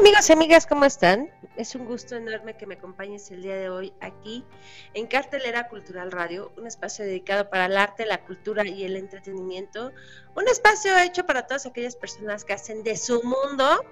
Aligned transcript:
Amigos 0.00 0.30
y 0.30 0.32
amigas, 0.32 0.66
¿cómo 0.66 0.86
están? 0.86 1.30
Es 1.56 1.74
un 1.74 1.84
gusto 1.84 2.16
enorme 2.16 2.56
que 2.56 2.64
me 2.64 2.76
acompañes 2.76 3.30
el 3.30 3.42
día 3.42 3.54
de 3.56 3.68
hoy 3.68 3.92
aquí 4.00 4.46
en 4.94 5.06
Cartelera 5.06 5.68
Cultural 5.68 6.10
Radio, 6.10 6.52
un 6.56 6.66
espacio 6.66 7.04
dedicado 7.04 7.50
para 7.50 7.66
el 7.66 7.76
arte, 7.76 8.06
la 8.06 8.24
cultura 8.24 8.66
y 8.66 8.84
el 8.84 8.96
entretenimiento, 8.96 9.92
un 10.34 10.48
espacio 10.48 10.96
hecho 10.98 11.26
para 11.26 11.46
todas 11.46 11.66
aquellas 11.66 11.96
personas 11.96 12.46
que 12.46 12.54
hacen 12.54 12.82
de 12.82 12.96
su 12.96 13.22
mundo 13.22 13.84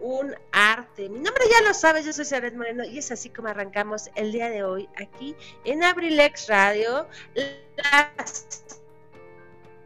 un 0.00 0.34
arte. 0.50 1.10
Mi 1.10 1.20
nombre 1.20 1.44
ya 1.50 1.68
lo 1.68 1.74
sabes, 1.74 2.06
yo 2.06 2.14
soy 2.14 2.24
Saret 2.24 2.54
Moreno 2.54 2.82
y 2.82 2.96
es 2.96 3.12
así 3.12 3.28
como 3.28 3.48
arrancamos 3.48 4.08
el 4.14 4.32
día 4.32 4.48
de 4.48 4.64
hoy 4.64 4.88
aquí 4.96 5.36
en 5.66 5.84
Abrilex 5.84 6.48
Radio. 6.48 7.06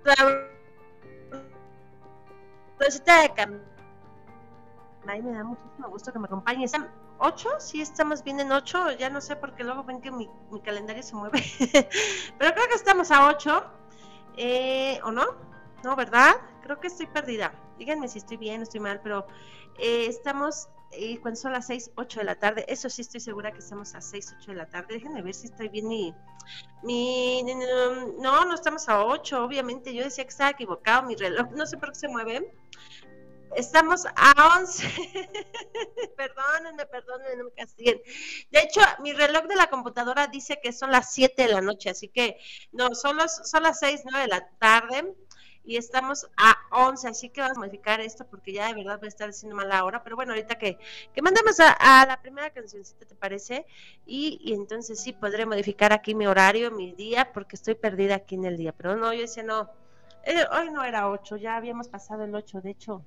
La 0.04 0.46
rosita 2.78 3.22
de 3.22 3.34
Ay, 5.08 5.22
me 5.22 5.32
da 5.32 5.44
muchísimo 5.44 5.88
gusto 5.88 6.12
que 6.12 6.18
me 6.18 6.26
acompañes. 6.26 6.72
¿Ocho? 7.18 7.48
Sí, 7.58 7.80
estamos 7.80 8.24
bien 8.24 8.40
en 8.40 8.50
ocho. 8.52 8.90
Ya 8.92 9.08
no 9.08 9.20
sé 9.20 9.36
porque 9.36 9.62
luego 9.62 9.84
ven 9.84 10.00
que 10.00 10.10
mi, 10.10 10.28
calendario 10.64 11.02
se 11.02 11.14
mueve. 11.14 11.42
Pero 12.38 12.54
creo 12.54 12.68
que 12.68 12.74
estamos 12.74 13.10
a 13.10 13.28
ocho. 13.28 13.64
Eh, 14.36 15.00
¿O 15.04 15.12
no? 15.12 15.24
No, 15.84 15.94
¿verdad? 15.96 16.34
Creo 16.62 16.80
que 16.80 16.88
estoy 16.88 17.06
perdida. 17.06 17.52
Díganme 17.78 18.08
si 18.08 18.18
estoy 18.18 18.36
bien 18.36 18.60
o 18.60 18.62
estoy 18.64 18.80
mal, 18.80 19.00
pero 19.02 19.26
eh, 19.78 20.06
estamos 20.06 20.68
eh, 20.92 21.18
cuando 21.20 21.38
son 21.38 21.52
las 21.52 21.66
seis, 21.66 21.90
ocho 21.94 22.20
de 22.20 22.24
la 22.24 22.34
tarde. 22.34 22.64
Eso 22.68 22.88
sí 22.88 23.02
estoy 23.02 23.20
segura 23.20 23.52
que 23.52 23.58
estamos 23.58 23.94
a 23.94 24.00
seis, 24.00 24.34
ocho 24.36 24.50
de 24.50 24.56
la 24.56 24.66
tarde. 24.66 24.94
Déjenme 24.94 25.22
ver 25.22 25.34
si 25.34 25.46
estoy 25.46 25.68
bien 25.68 25.86
mi, 25.86 26.14
mi... 26.82 27.42
No, 28.18 28.44
no 28.44 28.54
estamos 28.54 28.88
a 28.88 29.04
ocho, 29.04 29.44
obviamente. 29.44 29.94
Yo 29.94 30.04
decía 30.04 30.24
que 30.24 30.30
estaba 30.30 30.50
equivocado 30.50 31.06
mi 31.06 31.14
reloj. 31.14 31.50
No 31.52 31.66
sé 31.66 31.76
por 31.76 31.90
qué 31.90 31.94
se 31.96 32.08
mueve. 32.08 32.52
Estamos 33.56 34.04
a 34.04 34.58
11. 34.58 34.86
perdónenme, 36.16 36.84
perdónenme, 36.84 37.36
no 37.36 37.44
me. 37.44 38.02
De 38.50 38.60
hecho, 38.60 38.82
mi 39.00 39.14
reloj 39.14 39.44
de 39.46 39.56
la 39.56 39.70
computadora 39.70 40.26
dice 40.26 40.60
que 40.62 40.74
son 40.74 40.92
las 40.92 41.10
7 41.14 41.46
de 41.46 41.52
la 41.54 41.62
noche, 41.62 41.88
así 41.88 42.08
que 42.08 42.38
no, 42.72 42.94
son, 42.94 43.16
son 43.28 43.62
las 43.62 43.78
6, 43.78 44.02
9 44.04 44.20
de 44.20 44.28
la 44.28 44.46
tarde 44.58 45.14
y 45.64 45.78
estamos 45.78 46.28
a 46.36 46.54
11, 46.70 47.08
así 47.08 47.30
que 47.30 47.40
vamos 47.40 47.56
a 47.56 47.60
modificar 47.60 47.98
esto 48.00 48.26
porque 48.26 48.52
ya 48.52 48.68
de 48.68 48.74
verdad 48.74 49.02
a 49.02 49.06
estar 49.06 49.28
diciendo 49.28 49.56
mala 49.56 49.84
hora, 49.86 50.02
pero 50.04 50.16
bueno, 50.16 50.32
ahorita 50.32 50.58
que, 50.58 50.78
que 51.14 51.22
mandemos 51.22 51.58
a, 51.58 52.04
la 52.06 52.20
primera 52.20 52.50
cancioncita, 52.50 53.06
¿te 53.06 53.14
parece? 53.14 53.64
Y, 54.04 54.38
y, 54.42 54.52
entonces 54.52 55.00
sí 55.00 55.14
podré 55.14 55.46
modificar 55.46 55.94
aquí 55.94 56.14
mi 56.14 56.26
horario, 56.26 56.70
mi 56.72 56.92
día, 56.92 57.32
porque 57.32 57.56
estoy 57.56 57.74
perdida 57.74 58.16
aquí 58.16 58.34
en 58.34 58.44
el 58.44 58.58
día, 58.58 58.72
pero 58.72 58.96
no, 58.96 59.14
yo 59.14 59.22
decía 59.22 59.42
no, 59.42 59.70
eh, 60.24 60.44
hoy 60.52 60.70
no 60.70 60.84
era 60.84 61.08
8, 61.08 61.36
ya 61.36 61.56
habíamos 61.56 61.88
pasado 61.88 62.24
el 62.24 62.34
8, 62.34 62.60
de 62.60 62.70
hecho 62.70 63.02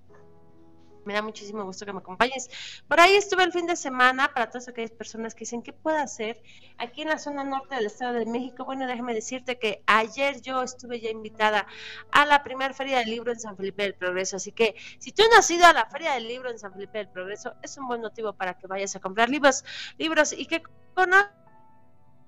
me 1.06 1.14
da 1.14 1.22
muchísimo 1.22 1.64
gusto 1.64 1.86
que 1.86 1.94
me 1.94 2.00
acompañes. 2.00 2.50
Por 2.88 3.00
ahí 3.00 3.16
estuve 3.16 3.44
el 3.44 3.52
fin 3.52 3.66
de 3.66 3.76
semana 3.76 4.34
para 4.34 4.50
todas 4.50 4.68
aquellas 4.68 4.92
personas 4.92 5.34
que 5.34 5.42
dicen, 5.42 5.62
¿qué 5.62 5.74
puedo 5.74 5.98
hacer 5.98 6.42
aquí 6.78 7.02
en 7.02 7.10
la 7.10 7.20
zona 7.20 7.44
norte 7.44 7.76
del 7.76 7.86
Estado 7.86 8.14
de 8.14 8.26
México? 8.26 8.66
Bueno, 8.66 8.88
déjame 8.88 9.14
decirte 9.14 9.58
que 9.58 9.84
ayer 9.86 10.42
yo 10.42 10.62
estuve 10.62 11.00
ya 11.00 11.10
invitada 11.10 11.68
a 12.12 12.26
la 12.26 12.44
primera 12.44 12.74
Feria 12.74 13.00
del 13.00 13.10
Libro 13.10 13.32
en 13.32 13.40
San 13.40 13.58
Felipe 13.58 13.84
del 13.84 13.96
Progreso. 13.96 14.38
Así 14.38 14.52
que 14.52 14.76
si 15.00 15.12
tú 15.12 15.24
no 15.32 15.40
has 15.40 15.50
ido 15.52 15.66
a 15.66 15.74
la 15.74 15.86
Feria 15.86 16.14
del 16.14 16.28
Libro 16.28 16.50
en 16.50 16.60
San 16.60 16.74
Felipe 16.74 16.98
del 16.98 17.10
Progreso, 17.10 17.56
es 17.62 17.78
un 17.78 17.88
buen 17.88 18.02
motivo 18.02 18.34
para 18.34 18.56
que 18.56 18.68
vayas 18.68 18.96
a 18.96 19.00
comprar 19.00 19.30
libros, 19.30 19.64
libros 19.98 20.34
y 20.34 20.46
que 20.46 20.62
conozcas 20.94 21.40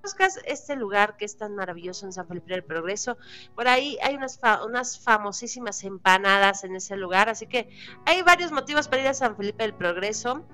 buscas 0.02 0.40
este 0.46 0.76
lugar 0.76 1.18
que 1.18 1.26
es 1.26 1.38
tan 1.38 1.56
maravilloso 1.56 2.06
en 2.06 2.14
San 2.14 2.28
Felipe 2.28 2.54
del 2.54 2.64
Progreso, 2.64 3.18
por 3.56 3.68
ahí 3.68 3.98
hay 4.02 4.16
unas, 4.16 4.40
unas 4.66 5.00
famosísimas 5.00 5.84
empanadas 5.84 6.64
en 6.64 6.76
ese 6.76 6.96
lugar, 6.98 7.30
así 7.30 7.48
que 7.48 7.70
hay 8.06 8.22
varios 8.24 8.52
motivos 8.52 8.88
para 8.88 9.02
ir 9.02 9.08
a 9.08 9.14
San 9.14 9.36
Felipe 9.36 9.64
del 9.64 9.74
Progreso. 9.74 10.46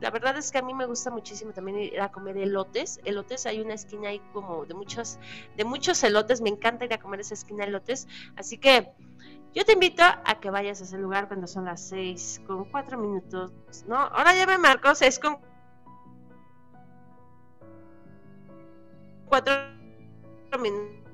La 0.00 0.10
verdad 0.10 0.36
es 0.36 0.50
que 0.50 0.58
a 0.58 0.62
mí 0.62 0.74
me 0.74 0.86
gusta 0.86 1.10
muchísimo 1.10 1.52
también 1.52 1.78
ir 1.78 2.00
a 2.00 2.12
comer 2.12 2.36
elotes. 2.36 3.00
Elotes, 3.04 3.46
hay 3.46 3.60
una 3.60 3.74
esquina 3.74 4.10
ahí 4.10 4.20
como 4.32 4.66
de 4.66 4.74
muchos, 4.74 5.18
de 5.56 5.64
muchos 5.64 6.02
elotes, 6.04 6.40
me 6.40 6.50
encanta 6.50 6.84
ir 6.84 6.92
a 6.92 6.98
comer 6.98 7.20
esa 7.20 7.34
esquina 7.34 7.64
de 7.64 7.70
elotes, 7.70 8.06
así 8.36 8.58
que 8.58 8.92
yo 9.54 9.64
te 9.64 9.72
invito 9.72 10.02
a 10.02 10.38
que 10.38 10.50
vayas 10.50 10.82
a 10.82 10.84
ese 10.84 10.98
lugar 10.98 11.28
cuando 11.28 11.46
son 11.46 11.64
las 11.64 11.88
seis 11.88 12.42
con 12.46 12.66
cuatro 12.66 12.98
minutos, 12.98 13.52
¿no? 13.86 13.96
Ahora 13.96 14.34
ya 14.34 14.46
me 14.46 14.58
marcó 14.58 14.94
seis 14.94 15.18
con 15.18 15.38
cuatro 19.26 19.52
minutos. 20.60 21.06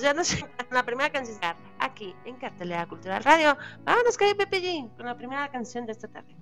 Ya 0.00 0.14
nos 0.14 0.34
la 0.70 0.84
primera 0.84 1.10
canción 1.10 1.38
aquí 1.78 2.14
en 2.24 2.36
Cartelera 2.36 2.86
Cultural 2.86 3.22
Radio. 3.22 3.56
Vámonos, 3.84 4.16
Pepe 4.16 4.62
G, 4.62 4.96
con 4.96 5.06
la 5.06 5.16
primera 5.16 5.50
canción 5.50 5.86
de 5.86 5.92
esta 5.92 6.08
tarde. 6.08 6.41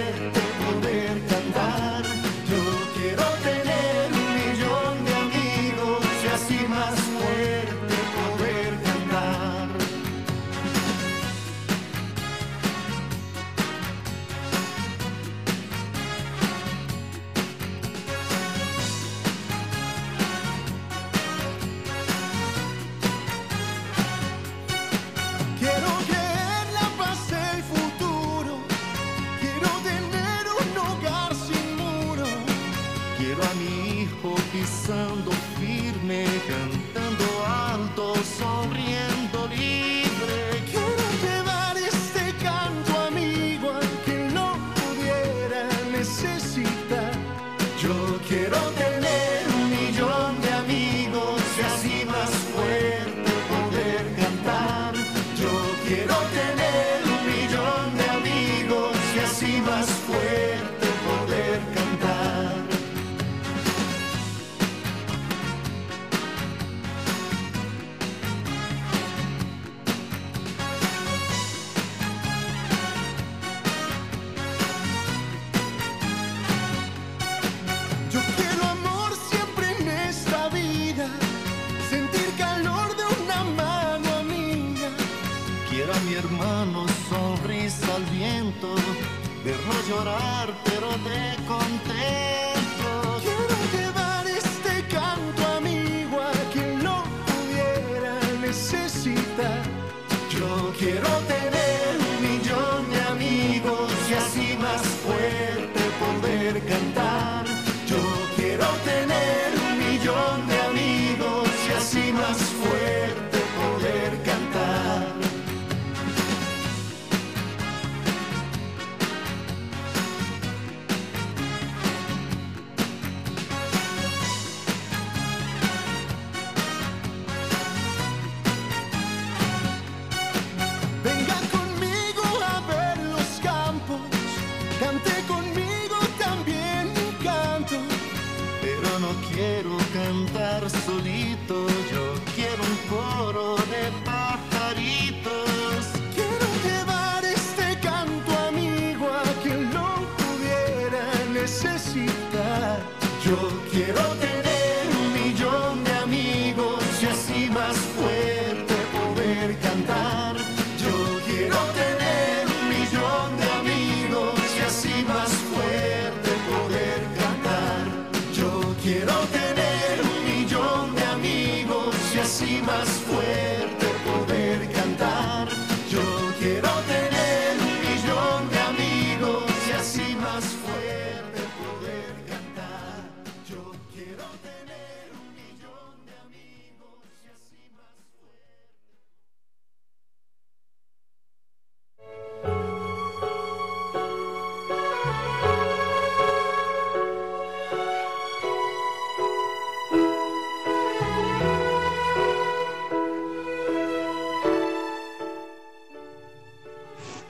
vernos 89.43 89.87
llorar, 89.87 90.49
pero 90.65 90.89
te 90.89 91.43
conté. 91.47 92.30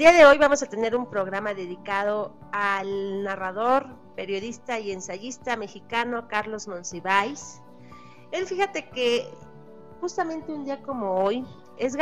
día 0.00 0.12
de 0.12 0.24
hoy 0.24 0.38
vamos 0.38 0.62
a 0.62 0.66
tener 0.66 0.96
un 0.96 1.10
programa 1.10 1.52
dedicado 1.52 2.34
al 2.52 3.22
narrador, 3.22 3.86
periodista 4.16 4.78
y 4.78 4.92
ensayista 4.92 5.56
mexicano 5.58 6.26
Carlos 6.26 6.68
Monsiváis. 6.68 7.60
Él 8.32 8.46
fíjate 8.46 8.88
que 8.88 9.30
justamente 10.00 10.54
un 10.54 10.64
día 10.64 10.80
como 10.80 11.22
hoy 11.22 11.44
es 11.80 11.96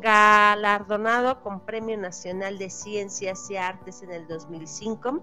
galardonado 0.00 1.42
con 1.42 1.60
Premio 1.60 1.98
Nacional 1.98 2.56
de 2.56 2.70
Ciencias 2.70 3.50
y 3.50 3.56
Artes 3.58 4.02
en 4.02 4.12
el 4.12 4.26
2005, 4.26 5.20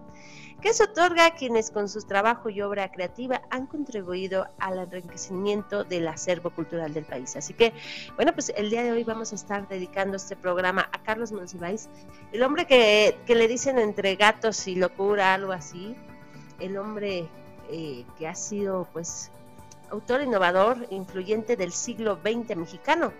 que 0.62 0.72
se 0.76 0.84
otorga 0.84 1.26
a 1.26 1.34
quienes 1.34 1.72
con 1.72 1.90
su 1.90 2.04
trabajo 2.04 2.52
y 2.52 2.62
obra 2.62 2.92
creativa 2.92 3.42
han 3.50 3.66
contribuido 3.66 4.46
al 4.60 4.78
enriquecimiento 4.78 5.84
del 5.84 6.08
acervo 6.08 6.52
cultural 6.52 6.94
del 6.94 7.06
país. 7.06 7.36
Así 7.36 7.56
que, 7.56 7.74
bueno, 8.16 8.34
pues 8.34 8.54
el 8.56 8.70
día 8.70 8.84
de 8.84 8.92
hoy 8.92 9.04
vamos 9.04 9.32
a 9.32 9.36
estar 9.36 9.68
dedicando 9.68 10.18
este 10.18 10.36
programa 10.36 10.88
a 10.92 11.02
Carlos 11.02 11.32
Monsiváis, 11.32 11.90
el 12.32 12.44
hombre 12.44 12.68
que, 12.68 13.18
le 13.28 13.48
dicen 13.48 13.80
entre 13.80 14.16
gatos 14.16 14.68
y 14.68 14.76
locura, 14.76 15.34
algo 15.34 15.54
así, 15.54 15.96
el 16.60 16.78
hombre 16.78 17.28
eh, 17.72 18.06
que 18.20 18.28
ha 18.28 18.36
sido, 18.36 18.88
pues, 18.94 19.32
autor 19.90 20.22
innovador, 20.22 20.86
influyente 20.92 21.56
del 21.56 21.72
siglo 21.72 22.20
XX 22.24 22.56
mexicano 22.58 23.12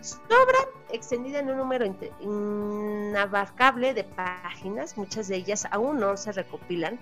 su 0.00 0.16
obra, 0.16 0.58
extendida 0.90 1.40
en 1.40 1.50
un 1.50 1.58
número 1.58 1.86
inabarcable 2.20 3.94
de 3.94 4.04
páginas, 4.04 4.96
muchas 4.96 5.28
de 5.28 5.36
ellas 5.36 5.66
aún 5.70 6.00
no 6.00 6.16
se 6.16 6.32
recopilan, 6.32 6.98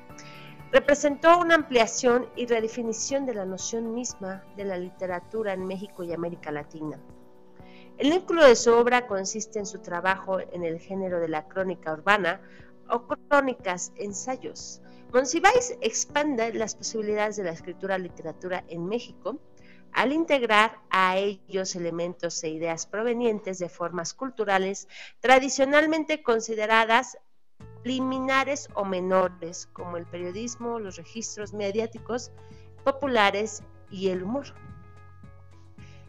representó 0.72 1.38
una 1.38 1.54
ampliación 1.54 2.26
y 2.36 2.46
redefinición 2.46 3.24
de 3.24 3.34
la 3.34 3.44
noción 3.44 3.94
misma 3.94 4.44
de 4.56 4.64
la 4.64 4.76
literatura 4.76 5.52
en 5.52 5.66
México 5.66 6.02
y 6.02 6.12
América 6.12 6.50
Latina. 6.50 7.00
El 7.96 8.10
núcleo 8.10 8.46
de 8.46 8.54
su 8.54 8.72
obra 8.72 9.06
consiste 9.06 9.58
en 9.58 9.66
su 9.66 9.80
trabajo 9.80 10.38
en 10.40 10.64
el 10.64 10.78
género 10.78 11.20
de 11.20 11.28
la 11.28 11.48
crónica 11.48 11.92
urbana 11.92 12.40
o 12.88 13.06
crónicas 13.06 13.92
ensayos. 13.96 14.80
Monsiváis 15.12 15.76
expande 15.80 16.52
las 16.52 16.74
posibilidades 16.74 17.36
de 17.36 17.44
la 17.44 17.52
escritura 17.52 17.98
literatura 17.98 18.62
en 18.68 18.86
México, 18.86 19.40
al 19.92 20.12
integrar 20.12 20.78
a 20.90 21.16
ellos 21.16 21.74
elementos 21.76 22.42
e 22.44 22.48
ideas 22.48 22.86
provenientes 22.86 23.58
de 23.58 23.68
formas 23.68 24.14
culturales 24.14 24.88
tradicionalmente 25.20 26.22
consideradas 26.22 27.18
liminares 27.84 28.68
o 28.74 28.84
menores, 28.84 29.68
como 29.72 29.96
el 29.96 30.06
periodismo, 30.06 30.78
los 30.78 30.96
registros 30.96 31.52
mediáticos 31.52 32.30
populares 32.84 33.62
y 33.90 34.08
el 34.08 34.22
humor. 34.22 34.46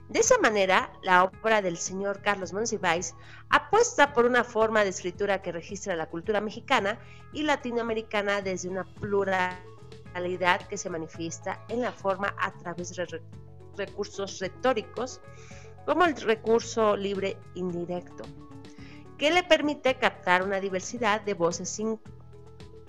De 0.09 0.19
esa 0.19 0.39
manera, 0.39 0.91
la 1.03 1.23
obra 1.23 1.61
del 1.61 1.77
señor 1.77 2.21
Carlos 2.21 2.51
Monsiváis 2.51 3.15
apuesta 3.49 4.11
por 4.11 4.25
una 4.25 4.43
forma 4.43 4.83
de 4.83 4.89
escritura 4.89 5.43
que 5.43 5.51
registra 5.51 5.95
la 5.95 6.07
cultura 6.07 6.41
mexicana 6.41 6.99
y 7.31 7.43
latinoamericana 7.43 8.41
desde 8.41 8.69
una 8.69 8.85
pluralidad 8.85 10.67
que 10.67 10.77
se 10.77 10.89
manifiesta 10.89 11.63
en 11.69 11.81
la 11.81 11.91
forma 11.91 12.33
a 12.39 12.51
través 12.53 12.89
de 12.89 13.21
recursos 13.79 14.39
retóricos, 14.39 15.21
como 15.85 16.05
el 16.05 16.15
recurso 16.15 16.95
libre 16.95 17.35
indirecto, 17.55 18.23
que 19.17 19.31
le 19.31 19.43
permite 19.43 19.95
captar 19.95 20.43
una 20.43 20.59
diversidad 20.59 21.21
de 21.21 21.33
voces 21.33 21.67
sin 21.69 21.99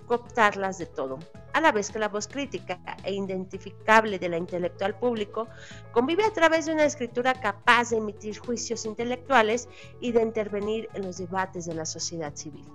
cooptarlas 0.06 0.76
de 0.76 0.86
todo, 0.86 1.18
a 1.52 1.60
la 1.60 1.72
vez 1.72 1.90
que 1.90 1.98
la 1.98 2.08
voz 2.08 2.26
crítica 2.26 2.80
e 3.04 3.14
identificable 3.14 4.18
de 4.18 4.28
la 4.28 4.36
intelectual 4.36 4.98
público 4.98 5.48
convive 5.92 6.24
a 6.24 6.32
través 6.32 6.66
de 6.66 6.72
una 6.72 6.84
escritura 6.84 7.32
capaz 7.34 7.90
de 7.90 7.98
emitir 7.98 8.36
juicios 8.38 8.84
intelectuales 8.84 9.68
y 10.00 10.12
de 10.12 10.22
intervenir 10.22 10.88
en 10.94 11.06
los 11.06 11.18
debates 11.18 11.64
de 11.64 11.74
la 11.74 11.86
sociedad 11.86 12.34
civil. 12.34 12.66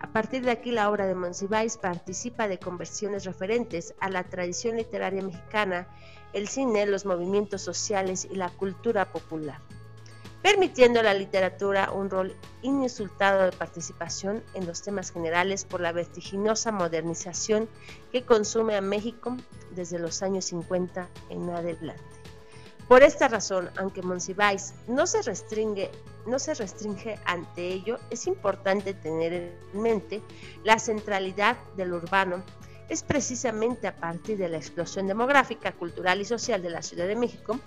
A 0.00 0.12
partir 0.12 0.44
de 0.44 0.50
aquí, 0.50 0.70
la 0.70 0.90
obra 0.90 1.06
de 1.06 1.14
Monsiváis 1.14 1.78
participa 1.78 2.46
de 2.46 2.58
conversiones 2.58 3.24
referentes 3.24 3.94
a 4.00 4.10
la 4.10 4.24
tradición 4.24 4.76
literaria 4.76 5.22
mexicana 5.22 5.88
el 6.34 6.48
cine, 6.48 6.84
los 6.84 7.06
movimientos 7.06 7.62
sociales 7.62 8.28
y 8.30 8.34
la 8.34 8.50
cultura 8.50 9.10
popular, 9.10 9.60
permitiendo 10.42 11.00
a 11.00 11.04
la 11.04 11.14
literatura 11.14 11.90
un 11.92 12.10
rol 12.10 12.36
ininsultado 12.60 13.44
de 13.44 13.52
participación 13.52 14.42
en 14.52 14.66
los 14.66 14.82
temas 14.82 15.10
generales 15.10 15.64
por 15.64 15.80
la 15.80 15.92
vertiginosa 15.92 16.72
modernización 16.72 17.68
que 18.12 18.24
consume 18.24 18.76
a 18.76 18.82
México 18.82 19.36
desde 19.74 19.98
los 19.98 20.22
años 20.22 20.44
50 20.46 21.08
en 21.30 21.50
adelante. 21.50 22.02
Por 22.88 23.02
esta 23.02 23.28
razón, 23.28 23.70
aunque 23.78 24.02
Monsiváis 24.02 24.74
no 24.88 25.06
se 25.06 25.22
restringe, 25.22 25.90
no 26.26 26.38
se 26.38 26.52
restringe 26.52 27.18
ante 27.24 27.68
ello, 27.68 27.98
es 28.10 28.26
importante 28.26 28.92
tener 28.92 29.32
en 29.32 29.80
mente 29.80 30.20
la 30.64 30.78
centralidad 30.78 31.56
del 31.76 31.94
urbano 31.94 32.42
es 32.88 33.02
precisamente 33.02 33.86
a 33.86 33.96
partir 33.96 34.38
de 34.38 34.48
la 34.48 34.56
explosión 34.56 35.06
demográfica, 35.06 35.72
cultural 35.72 36.20
y 36.20 36.24
social 36.24 36.62
de 36.62 36.70
la 36.70 36.82
Ciudad 36.82 37.06
de 37.06 37.16
México 37.16 37.58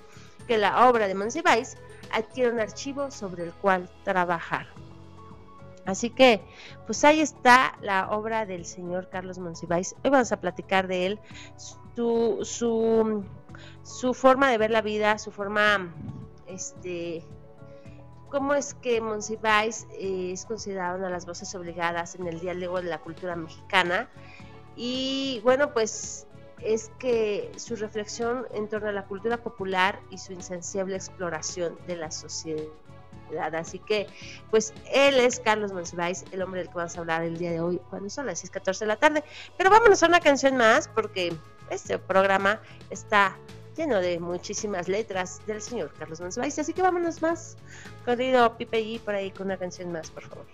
que 0.47 0.57
la 0.57 0.87
obra 0.87 1.07
de 1.07 1.15
Monsiváis 1.15 1.77
adquiere 2.11 2.51
un 2.51 2.59
archivo 2.59 3.11
sobre 3.11 3.43
el 3.43 3.51
cual 3.53 3.89
trabajar. 4.03 4.67
Así 5.85 6.09
que, 6.09 6.41
pues 6.85 7.03
ahí 7.05 7.21
está 7.21 7.77
la 7.81 8.11
obra 8.11 8.45
del 8.45 8.65
señor 8.65 9.09
Carlos 9.09 9.39
Monsiváis. 9.39 9.95
Hoy 10.03 10.09
vamos 10.09 10.31
a 10.31 10.41
platicar 10.41 10.87
de 10.87 11.05
él, 11.05 11.19
su, 11.55 12.39
su, 12.43 13.23
su 13.83 14.13
forma 14.13 14.49
de 14.51 14.57
ver 14.57 14.71
la 14.71 14.81
vida, 14.81 15.17
su 15.17 15.31
forma, 15.31 15.93
este, 16.45 17.23
cómo 18.29 18.53
es 18.53 18.73
que 18.73 18.99
Monsiváis 18.99 19.87
es 19.97 20.45
considerado 20.45 20.97
una 20.97 21.07
de 21.07 21.13
las 21.13 21.25
voces 21.25 21.53
obligadas 21.55 22.15
en 22.15 22.27
el 22.27 22.39
diálogo 22.39 22.81
de 22.81 22.89
la 22.89 22.99
cultura 22.99 23.37
mexicana 23.37 24.09
y 24.77 25.41
bueno, 25.43 25.73
pues 25.73 26.27
es 26.61 26.91
que 26.99 27.51
su 27.57 27.75
reflexión 27.75 28.47
en 28.53 28.67
torno 28.67 28.89
a 28.89 28.91
la 28.91 29.05
cultura 29.05 29.37
popular 29.37 29.99
y 30.11 30.17
su 30.17 30.33
insensible 30.33 30.95
exploración 30.95 31.77
de 31.87 31.95
la 31.97 32.11
sociedad. 32.11 32.67
Así 33.55 33.79
que, 33.79 34.07
pues 34.49 34.73
él 34.93 35.19
es 35.19 35.39
Carlos 35.39 35.73
Monsiváis, 35.73 36.23
el 36.31 36.41
hombre 36.41 36.61
del 36.61 36.69
que 36.69 36.75
vamos 36.75 36.95
a 36.95 36.99
hablar 37.01 37.23
el 37.23 37.37
día 37.37 37.51
de 37.51 37.59
hoy, 37.59 37.81
cuando 37.89 38.09
son 38.09 38.25
las 38.25 38.41
6:14 38.43 38.79
de 38.79 38.85
la 38.85 38.95
tarde. 38.95 39.23
Pero 39.57 39.69
vámonos 39.69 40.01
a 40.03 40.07
una 40.07 40.19
canción 40.19 40.55
más, 40.55 40.87
porque 40.87 41.35
este 41.69 41.99
programa 41.99 42.61
está 42.89 43.35
lleno 43.75 43.99
de 43.99 44.19
muchísimas 44.19 44.87
letras 44.87 45.41
del 45.45 45.61
señor 45.61 45.91
Carlos 45.99 46.21
Monsiváis. 46.21 46.57
Así 46.57 46.73
que 46.73 46.81
vámonos 46.81 47.21
más, 47.21 47.57
corrido 48.05 48.57
Pipe 48.57 48.79
y 48.79 48.99
por 48.99 49.15
ahí 49.15 49.31
con 49.31 49.47
una 49.47 49.57
canción 49.57 49.91
más, 49.91 50.09
por 50.09 50.23
favor. 50.23 50.45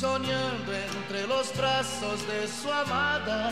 Soñando 0.00 0.72
entre 0.72 1.26
los 1.26 1.54
brazos 1.54 2.26
de 2.26 2.48
su 2.48 2.72
amada. 2.72 3.50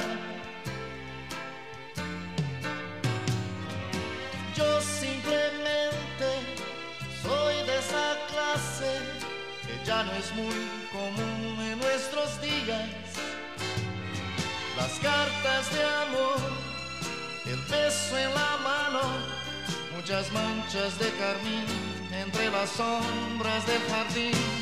Yo 4.56 4.80
simplemente 4.80 6.28
soy 7.22 7.54
de 7.66 7.78
esa 7.78 8.16
clase 8.30 8.92
que 9.66 9.84
ya 9.84 10.02
no 10.04 10.12
es 10.12 10.34
muy 10.36 10.60
común 10.90 11.58
en 11.70 11.78
nuestros 11.80 12.40
días. 12.40 12.88
Las 14.78 14.92
cartas 15.00 15.70
de 15.74 15.84
amor, 16.06 16.40
el 17.44 17.60
beso 17.70 18.16
en 18.16 18.32
la 18.32 18.56
mano, 18.64 19.02
muchas 19.94 20.32
manchas 20.32 20.98
de 20.98 21.10
carmín 21.22 21.66
entre 22.10 22.50
las 22.50 22.70
sombras 22.70 23.66
del 23.66 23.82
jardín. 23.90 24.57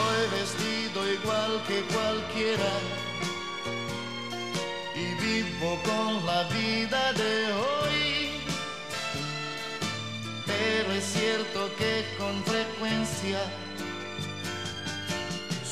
Voy 0.00 0.22
vestido 0.38 0.98
igual 1.18 1.52
que 1.68 1.78
cualquiera. 1.94 2.72
Y 4.94 5.06
vivo 5.24 5.78
con 5.84 6.26
la 6.26 6.42
vida 6.44 7.12
de 7.12 7.52
hoy. 7.52 8.40
Pero 10.46 10.92
es 10.92 11.04
cierto 11.04 11.70
que 11.78 12.04
con 12.18 12.42
frecuencia 12.44 13.40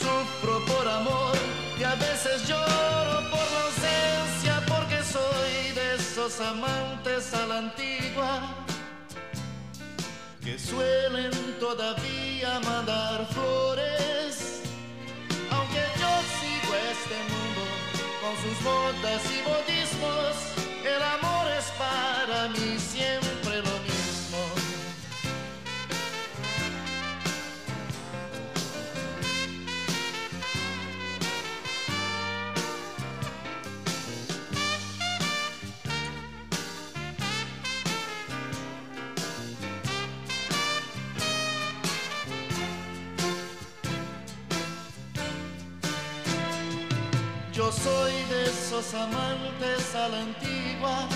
sufro 0.02 0.64
por 0.66 0.86
amor 0.88 1.36
y 1.78 1.82
a 1.84 1.94
veces 1.94 2.46
lloro 2.48 3.18
por 3.32 3.46
la 3.54 3.60
ausencia 3.68 4.54
porque 4.66 4.98
soy 5.02 5.72
de 5.74 5.96
esos 5.96 6.40
amantes 6.40 7.34
a 7.34 7.46
la 7.46 7.58
antigua 7.58 8.67
que 10.48 10.58
suelen 10.58 11.30
todavía 11.60 12.58
mandar 12.60 13.26
flores. 13.34 14.62
Aunque 15.50 15.82
yo 16.00 16.12
sigo 16.38 16.72
este 16.92 17.18
mundo 17.32 17.62
con 18.22 18.34
sus 18.42 18.56
botas 18.64 19.22
y 19.36 19.38
modismos 19.46 20.32
el 20.94 21.02
amor 21.16 21.46
es 21.58 21.66
para 21.84 22.48
mí 22.48 22.78
siempre 22.78 23.37
esos 48.78 48.94
amantes 48.94 49.94
a 49.94 50.08
la 50.08 50.20
antigua 50.20 51.08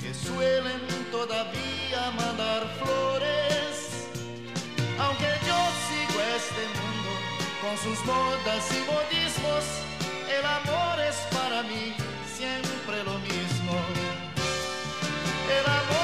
que 0.00 0.12
suelen 0.12 0.80
todavía 1.12 2.10
mandar 2.16 2.62
flores. 2.78 4.08
Aunque 4.98 5.30
yo 5.46 5.58
sigo 5.86 6.20
este 6.36 6.64
mundo 6.78 7.10
con 7.62 7.76
sus 7.78 8.04
modas 8.06 8.64
y 8.72 8.80
modismos, 8.90 9.64
el 10.36 10.44
amor 10.44 11.00
es 11.00 11.16
para 11.32 11.62
mí 11.62 11.94
siempre 12.38 13.04
lo 13.04 13.18
mismo. 13.20 13.74
El 15.58 15.66
amor 15.66 16.03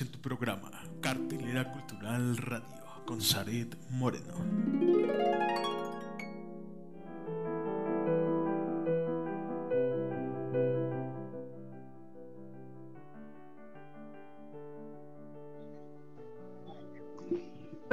En 0.00 0.08
tu 0.08 0.20
programa, 0.20 0.72
Cartelera 1.00 1.70
Cultural 1.70 2.36
Radio, 2.38 2.84
con 3.06 3.20
Saret 3.20 3.76
Moreno. 3.90 4.34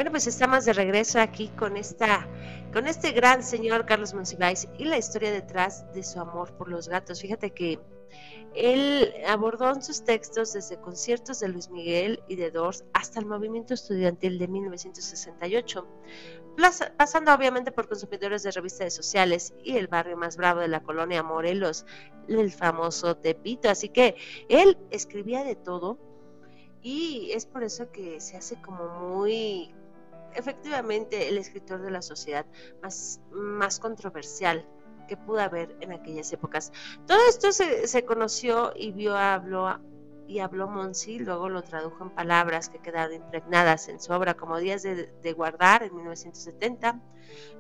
Bueno, 0.01 0.13
pues 0.13 0.25
estamos 0.25 0.65
de 0.65 0.73
regreso 0.73 1.19
aquí 1.19 1.49
con 1.49 1.77
esta, 1.77 2.27
con 2.73 2.87
este 2.87 3.11
gran 3.11 3.43
señor 3.43 3.85
Carlos 3.85 4.15
Monsiváis 4.15 4.67
y 4.79 4.85
la 4.85 4.97
historia 4.97 5.31
detrás 5.31 5.85
de 5.93 6.01
su 6.01 6.19
amor 6.19 6.57
por 6.57 6.69
los 6.69 6.89
gatos. 6.89 7.21
Fíjate 7.21 7.51
que 7.51 7.79
él 8.55 9.13
abordó 9.27 9.69
en 9.69 9.83
sus 9.83 10.03
textos 10.03 10.53
desde 10.53 10.81
conciertos 10.81 11.39
de 11.39 11.49
Luis 11.49 11.69
Miguel 11.69 12.23
y 12.27 12.35
de 12.35 12.49
Doors 12.49 12.83
hasta 12.93 13.19
el 13.19 13.27
movimiento 13.27 13.75
estudiantil 13.75 14.39
de 14.39 14.47
1968, 14.47 15.87
plaza- 16.55 16.95
pasando 16.97 17.31
obviamente 17.31 17.71
por 17.71 17.87
consumidores 17.87 18.41
de 18.41 18.49
revistas 18.49 18.95
sociales 18.95 19.53
y 19.63 19.77
el 19.77 19.87
barrio 19.87 20.17
más 20.17 20.35
bravo 20.35 20.61
de 20.61 20.67
la 20.67 20.81
colonia 20.81 21.21
Morelos, 21.21 21.85
el 22.27 22.51
famoso 22.51 23.17
Tepito. 23.17 23.69
Así 23.69 23.89
que 23.89 24.15
él 24.49 24.79
escribía 24.89 25.43
de 25.43 25.55
todo 25.55 25.99
y 26.81 27.29
es 27.35 27.45
por 27.45 27.63
eso 27.63 27.91
que 27.91 28.19
se 28.19 28.35
hace 28.35 28.59
como 28.63 28.87
muy 28.87 29.75
efectivamente 30.35 31.29
el 31.29 31.37
escritor 31.37 31.81
de 31.81 31.91
la 31.91 32.01
sociedad 32.01 32.45
más, 32.81 33.21
más 33.31 33.79
controversial 33.79 34.65
que 35.07 35.17
pudo 35.17 35.41
haber 35.41 35.75
en 35.81 35.91
aquellas 35.91 36.31
épocas. 36.31 36.71
Todo 37.05 37.19
esto 37.27 37.51
se, 37.51 37.87
se 37.87 38.05
conoció 38.05 38.71
y 38.75 38.91
vio, 38.91 39.17
habló 39.17 39.79
y 40.31 40.39
habló 40.39 40.69
Monsi, 40.69 41.19
luego 41.19 41.49
lo 41.49 41.61
tradujo 41.61 42.05
en 42.05 42.11
palabras 42.11 42.69
que 42.69 42.79
quedaron 42.79 43.15
impregnadas 43.15 43.89
en 43.89 43.99
su 43.99 44.13
obra 44.13 44.35
como 44.35 44.59
Días 44.59 44.81
de, 44.81 45.07
de 45.21 45.33
Guardar 45.33 45.83
en 45.83 45.93
1970, 45.93 47.01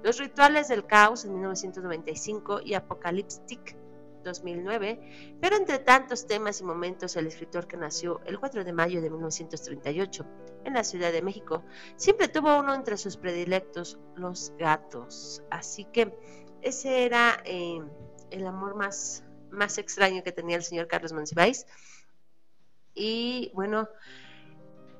Los 0.03 0.19
Rituales 0.19 0.69
del 0.69 0.85
Caos 0.85 1.25
en 1.25 1.33
1995 1.33 2.61
y 2.63 2.75
Apocalyptic 2.75 3.80
2009, 4.23 5.37
pero 5.41 5.55
entre 5.55 5.79
tantos 5.79 6.27
temas 6.27 6.61
y 6.61 6.63
momentos 6.63 7.15
el 7.15 7.27
escritor 7.27 7.67
que 7.67 7.77
nació 7.77 8.21
el 8.25 8.39
4 8.39 8.63
de 8.63 8.73
mayo 8.73 9.01
de 9.01 9.09
1938 9.09 10.25
en 10.65 10.73
la 10.73 10.83
Ciudad 10.83 11.11
de 11.11 11.21
México 11.21 11.63
siempre 11.95 12.27
tuvo 12.27 12.59
uno 12.59 12.73
entre 12.73 12.97
sus 12.97 13.17
predilectos, 13.17 13.99
los 14.15 14.53
gatos. 14.57 15.43
Así 15.49 15.85
que 15.85 16.17
ese 16.61 17.05
era 17.05 17.41
eh, 17.45 17.81
el 18.29 18.47
amor 18.47 18.75
más, 18.75 19.23
más 19.49 19.77
extraño 19.77 20.23
que 20.23 20.31
tenía 20.31 20.57
el 20.57 20.63
señor 20.63 20.87
Carlos 20.87 21.13
Monsiváis. 21.13 21.65
Y 22.93 23.51
bueno, 23.53 23.87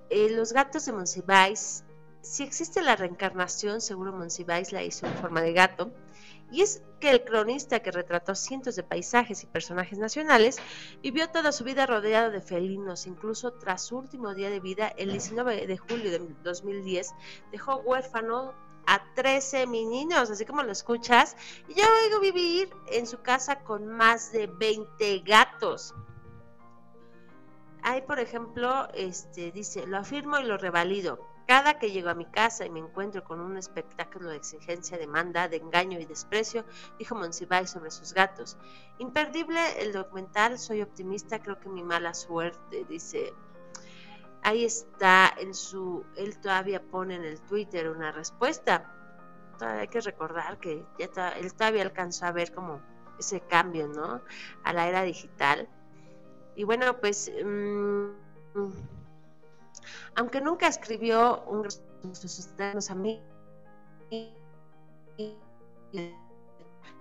eh, 0.10 0.30
los 0.30 0.54
gatos 0.54 0.86
de 0.86 0.94
Monsiváis, 0.94 1.84
si 2.22 2.44
existe 2.44 2.82
la 2.82 2.96
reencarnación, 2.96 3.82
seguro 3.82 4.14
Monsiváis 4.14 4.72
la 4.72 4.84
hizo 4.84 5.06
en 5.06 5.14
forma 5.16 5.42
de 5.42 5.54
gato. 5.54 5.92
Y 6.52 6.62
es 6.62 6.84
que 7.00 7.10
el 7.10 7.24
cronista 7.24 7.80
que 7.80 7.92
retrató 7.92 8.36
cientos 8.36 8.76
de 8.76 8.84
paisajes 8.84 9.44
y 9.44 9.48
personajes 9.48 9.98
nacionales 9.98 10.58
vivió 11.02 11.30
toda 11.30 11.52
su 11.52 11.64
vida 11.64 11.86
rodeado 11.86 12.30
de 12.30 12.42
felinos, 12.42 13.08
incluso 13.08 13.54
tras 13.54 13.86
su 13.86 13.98
último 13.98 14.34
día 14.36 14.50
de 14.50 14.60
vida, 14.60 14.90
el 14.98 15.12
19 15.12 15.66
de 15.66 15.78
julio 15.78 16.12
de 16.12 16.20
2010, 16.44 17.14
dejó 17.52 17.78
huérfano 17.78 18.54
a 18.86 19.02
13 19.16 19.68
meninos, 19.68 20.30
así 20.30 20.46
como 20.46 20.64
lo 20.64 20.72
escuchas, 20.72 21.38
y 21.68 21.76
yo 21.76 21.84
a 21.84 22.20
vivir 22.20 22.70
en 22.92 23.08
su 23.08 23.22
casa 23.22 23.64
con 23.64 23.88
más 23.88 24.32
de 24.34 24.48
20 24.48 25.20
gatos. 25.20 25.96
Hay, 27.84 28.02
por 28.02 28.20
ejemplo, 28.20 28.88
este 28.94 29.52
dice, 29.52 29.88
lo 29.88 29.98
afirmo 29.98 30.40
y 30.40 30.44
lo 30.44 30.58
revalido. 30.58 31.31
Cada 31.48 31.80
que 31.80 31.92
llego 31.92 32.10
a 32.10 32.14
mi 32.14 32.26
casa 32.26 32.66
y 32.66 32.70
me 32.70 32.80
encuentro 32.80 33.24
con 33.24 33.40
un 33.40 33.58
espectáculo 33.58 34.30
de 34.30 34.38
exigencia, 34.38 34.98
demanda, 34.98 35.48
de 35.48 35.58
engaño 35.58 36.00
y 36.00 36.06
desprecio, 36.06 36.66
dijo 36.98 37.16
Monsiváis 37.16 37.72
sobre 37.72 37.92
sus 37.92 38.14
gatos. 38.14 38.58
Imperdible 39.00 39.60
el 39.82 39.92
documental, 39.92 40.60
soy 40.60 40.82
optimista, 40.82 41.40
creo 41.40 41.60
que 41.60 41.70
mi 41.70 41.84
mala 41.84 42.14
suerte, 42.14 42.86
dice. 42.86 43.34
Ahí 44.44 44.66
está 44.66 45.32
en 45.38 45.54
su, 45.54 46.04
él 46.16 46.40
todavía 46.40 46.82
pone 46.82 47.16
en 47.16 47.26
el 47.26 47.40
Twitter 47.42 47.90
una 47.90 48.12
respuesta. 48.12 48.92
Hay 49.60 49.88
que 49.88 50.02
recordar 50.02 50.58
que 50.58 50.84
ya 50.98 51.30
él 51.30 51.54
todavía 51.54 51.84
alcanzó 51.84 52.26
a 52.26 52.32
ver 52.32 52.52
como 52.52 52.82
ese 53.20 53.42
cambio, 53.42 53.88
¿no? 53.88 54.22
A 54.64 54.74
la 54.74 54.88
era 54.88 55.04
digital. 55.04 55.70
Y 56.56 56.64
bueno, 56.64 57.00
pues... 57.00 57.32
Mmm, 57.44 58.10
aunque 60.16 60.42
nunca 60.42 60.68
escribió 60.68 61.44
un 61.46 61.68
a 62.90 62.96
mí 62.96 63.22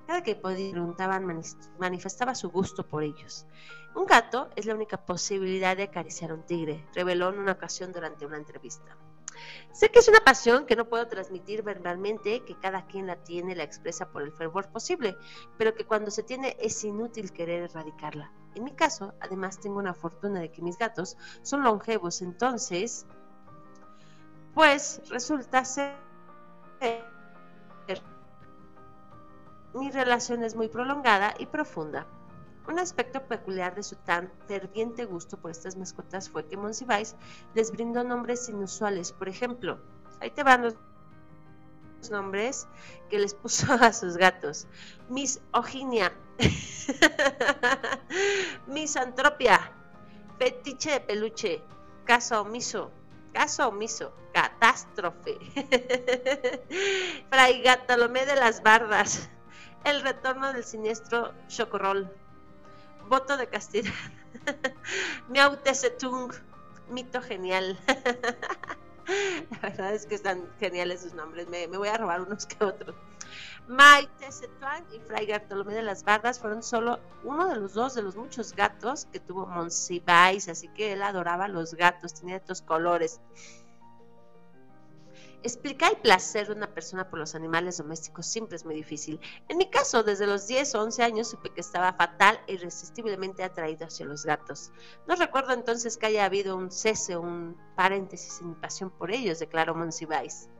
cada 0.06 0.22
que 0.22 0.34
preguntaban 0.34 1.24
manifestaba 1.78 2.34
su 2.34 2.50
gusto 2.50 2.86
por 2.86 3.04
ellos. 3.04 3.46
Un 3.94 4.06
gato 4.06 4.50
es 4.56 4.66
la 4.66 4.74
única 4.74 5.04
posibilidad 5.04 5.76
de 5.76 5.84
acariciar 5.84 6.32
a 6.32 6.34
un 6.34 6.44
tigre, 6.44 6.84
reveló 6.94 7.28
en 7.30 7.38
una 7.38 7.52
ocasión 7.52 7.92
durante 7.92 8.26
una 8.26 8.36
entrevista. 8.36 8.96
Sé 9.72 9.90
que 9.90 10.00
es 10.00 10.08
una 10.08 10.20
pasión 10.20 10.66
que 10.66 10.76
no 10.76 10.88
puedo 10.88 11.06
transmitir 11.06 11.62
verbalmente, 11.62 12.44
que 12.44 12.58
cada 12.58 12.86
quien 12.86 13.06
la 13.06 13.22
tiene, 13.22 13.54
la 13.54 13.62
expresa 13.62 14.10
por 14.10 14.22
el 14.22 14.32
fervor 14.32 14.70
posible, 14.70 15.16
pero 15.56 15.74
que 15.74 15.86
cuando 15.86 16.10
se 16.10 16.24
tiene 16.24 16.56
es 16.60 16.82
inútil 16.84 17.32
querer 17.32 17.62
erradicarla. 17.62 18.32
En 18.54 18.64
mi 18.64 18.72
caso, 18.72 19.14
además 19.20 19.60
tengo 19.60 19.78
una 19.78 19.94
fortuna 19.94 20.40
de 20.40 20.50
que 20.50 20.62
mis 20.62 20.76
gatos 20.76 21.16
son 21.42 21.62
longevos, 21.62 22.20
entonces, 22.22 23.06
pues 24.54 25.02
resulta 25.08 25.64
ser 25.64 25.94
mi 29.72 29.90
relación 29.90 30.42
es 30.42 30.56
muy 30.56 30.68
prolongada 30.68 31.34
y 31.38 31.46
profunda. 31.46 32.06
Un 32.66 32.78
aspecto 32.78 33.26
peculiar 33.26 33.74
de 33.74 33.82
su 33.82 33.96
tan 33.96 34.30
ferviente 34.46 35.04
gusto 35.04 35.36
por 35.38 35.50
estas 35.50 35.76
mascotas 35.76 36.28
fue 36.28 36.46
que 36.46 36.56
Monsiváis 36.56 37.16
les 37.54 37.70
brindó 37.70 38.04
nombres 38.04 38.48
inusuales. 38.48 39.12
Por 39.12 39.28
ejemplo, 39.28 39.80
ahí 40.20 40.30
te 40.30 40.42
van 40.42 40.62
los 40.62 40.74
nombres 42.10 42.66
que 43.08 43.18
les 43.18 43.34
puso 43.34 43.72
a 43.80 43.92
sus 43.92 44.16
gatos. 44.16 44.66
Miss 45.08 45.40
Oginia, 45.52 46.12
Misantropia, 48.66 49.72
Fetiche 50.38 50.92
de 50.92 51.00
peluche, 51.00 51.62
Caso 52.04 52.40
omiso, 52.40 52.90
Caso 53.32 53.68
omiso, 53.68 54.12
Catástrofe, 54.32 55.38
Fray 57.30 57.62
Gatolomé 57.62 58.26
de 58.26 58.36
las 58.36 58.62
Bardas, 58.62 59.28
El 59.84 60.02
retorno 60.02 60.52
del 60.52 60.64
siniestro 60.64 61.32
Chocorrol, 61.48 62.10
Voto 63.08 63.36
de 63.36 63.48
castidad, 63.48 63.92
Miautesetung, 65.28 66.32
Mito 66.88 67.22
genial. 67.22 67.78
La 69.50 69.58
verdad 69.58 69.94
es 69.94 70.06
que 70.06 70.14
están 70.14 70.48
geniales 70.58 71.02
sus 71.02 71.14
nombres, 71.14 71.48
me, 71.48 71.68
me 71.68 71.78
voy 71.78 71.88
a 71.88 71.96
robar 71.96 72.20
unos 72.20 72.46
que 72.46 72.64
otros. 72.64 72.94
Maite 73.68 74.32
Setuán 74.32 74.84
y 74.92 74.98
Fray 75.00 75.26
Bartolomé 75.26 75.74
de 75.74 75.82
las 75.82 76.04
Bardas 76.04 76.40
fueron 76.40 76.62
solo 76.62 76.98
uno 77.24 77.48
de 77.48 77.56
los 77.56 77.74
dos 77.74 77.94
de 77.94 78.02
los 78.02 78.16
muchos 78.16 78.54
gatos 78.54 79.06
que 79.12 79.20
tuvo 79.20 79.46
Monsiváis, 79.46 80.48
así 80.48 80.68
que 80.68 80.92
él 80.92 81.02
adoraba 81.02 81.48
los 81.48 81.74
gatos, 81.74 82.14
tenía 82.14 82.36
estos 82.36 82.62
colores. 82.62 83.20
Explicar 85.42 85.92
el 85.92 85.98
placer 85.98 86.48
de 86.48 86.52
una 86.52 86.74
persona 86.74 87.08
por 87.08 87.18
los 87.18 87.34
animales 87.34 87.78
domésticos 87.78 88.26
siempre 88.26 88.56
es 88.56 88.66
muy 88.66 88.74
difícil. 88.74 89.18
En 89.48 89.56
mi 89.56 89.70
caso, 89.70 90.02
desde 90.02 90.26
los 90.26 90.46
10 90.46 90.74
o 90.74 90.82
11 90.82 91.02
años 91.02 91.28
supe 91.28 91.48
que 91.48 91.62
estaba 91.62 91.94
fatal 91.94 92.38
e 92.46 92.54
irresistiblemente 92.54 93.42
atraído 93.42 93.86
hacia 93.86 94.04
los 94.04 94.26
gatos. 94.26 94.70
No 95.08 95.16
recuerdo 95.16 95.54
entonces 95.54 95.96
que 95.96 96.06
haya 96.06 96.26
habido 96.26 96.56
un 96.56 96.70
cese 96.70 97.16
o 97.16 97.22
un 97.22 97.56
paréntesis 97.74 98.40
en 98.42 98.50
mi 98.50 98.54
pasión 98.54 98.90
por 98.90 99.10
ellos, 99.10 99.38
declaró 99.38 99.74
Monsiváis 99.74 100.50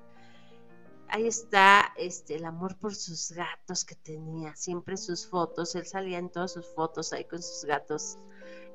ahí 1.11 1.27
está 1.27 1.93
este, 1.97 2.37
el 2.37 2.45
amor 2.45 2.77
por 2.79 2.95
sus 2.95 3.33
gatos 3.33 3.85
que 3.85 3.95
tenía, 3.95 4.55
siempre 4.57 4.97
sus 4.97 5.27
fotos, 5.27 5.75
él 5.75 5.87
salía 5.87 6.19
en 6.19 6.31
todas 6.31 6.53
sus 6.53 6.67
fotos 6.75 7.13
ahí 7.13 7.25
con 7.25 7.43
sus 7.43 7.65
gatos. 7.65 8.19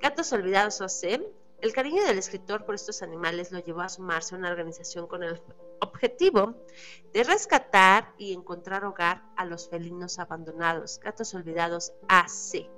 Gatos 0.02 0.32
Olvidados 0.34 0.82
OC, 0.82 1.22
el 1.62 1.74
cariño 1.74 2.04
del 2.04 2.18
escritor 2.18 2.66
por 2.66 2.76
estos 2.76 3.02
animales 3.02 3.52
lo 3.52 3.60
llevó 3.60 3.82
a 3.82 3.90
sumarse 3.90 4.36
a 4.36 4.38
una 4.38 4.50
organización 4.50 5.08
con 5.08 5.24
el 5.24 5.42
objetivo 5.82 6.56
de 7.14 7.24
rescatar 7.24 8.14
y 8.18 8.34
encontrar 8.34 8.86
hogar 8.86 9.24
a 9.38 9.46
los 9.46 9.70
felinos 9.70 10.20
abandonados, 10.20 11.00
Gatos 11.00 11.34
Olvidados 11.34 11.94
AC. 12.08 12.70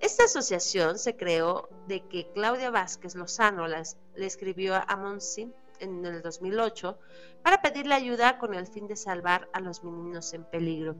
Esta 0.00 0.24
asociación 0.24 0.98
se 0.98 1.16
creó 1.16 1.68
de 1.86 2.06
que 2.08 2.30
Claudia 2.32 2.70
Vázquez 2.70 3.14
Lozano 3.14 3.66
le 3.68 4.26
escribió 4.26 4.74
a 4.74 4.96
Monsi 4.96 5.52
en 5.80 6.04
el 6.04 6.22
2008 6.22 6.98
para 7.42 7.62
pedirle 7.62 7.94
ayuda 7.94 8.38
con 8.38 8.54
el 8.54 8.66
fin 8.66 8.86
de 8.86 8.96
salvar 8.96 9.48
a 9.52 9.60
los 9.60 9.84
meninos 9.84 10.32
en 10.32 10.44
peligro. 10.44 10.96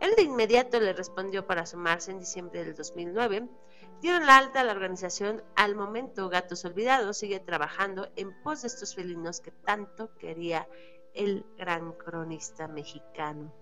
Él 0.00 0.14
de 0.16 0.22
inmediato 0.22 0.78
le 0.78 0.92
respondió 0.92 1.46
para 1.46 1.66
sumarse 1.66 2.10
en 2.10 2.20
diciembre 2.20 2.64
del 2.64 2.74
2009. 2.74 3.48
Dieron 4.00 4.26
la 4.26 4.36
alta 4.36 4.60
a 4.60 4.64
la 4.64 4.72
organización. 4.72 5.42
Al 5.54 5.74
momento, 5.74 6.28
Gatos 6.28 6.64
Olvidados 6.64 7.16
sigue 7.16 7.40
trabajando 7.40 8.08
en 8.16 8.42
pos 8.42 8.62
de 8.62 8.68
estos 8.68 8.94
felinos 8.94 9.40
que 9.40 9.52
tanto 9.52 10.14
quería 10.18 10.68
el 11.14 11.46
gran 11.56 11.92
cronista 11.92 12.68
mexicano, 12.68 13.52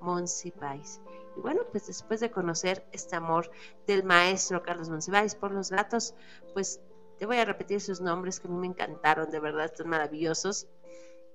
Monsiváis. 0.00 1.00
Y 1.36 1.40
bueno, 1.40 1.62
pues 1.70 1.88
después 1.88 2.20
de 2.20 2.30
conocer 2.30 2.86
este 2.92 3.16
amor 3.16 3.50
del 3.86 4.04
maestro 4.04 4.62
Carlos 4.62 4.88
Monsiváis 4.88 5.34
por 5.34 5.50
los 5.50 5.70
gatos, 5.70 6.14
pues 6.54 6.80
te 7.20 7.26
voy 7.26 7.36
a 7.36 7.44
repetir 7.44 7.82
sus 7.82 8.00
nombres 8.00 8.40
que 8.40 8.48
a 8.48 8.50
mí 8.50 8.56
me 8.56 8.66
encantaron, 8.66 9.30
de 9.30 9.40
verdad, 9.40 9.66
están 9.66 9.88
maravillosos. 9.88 10.66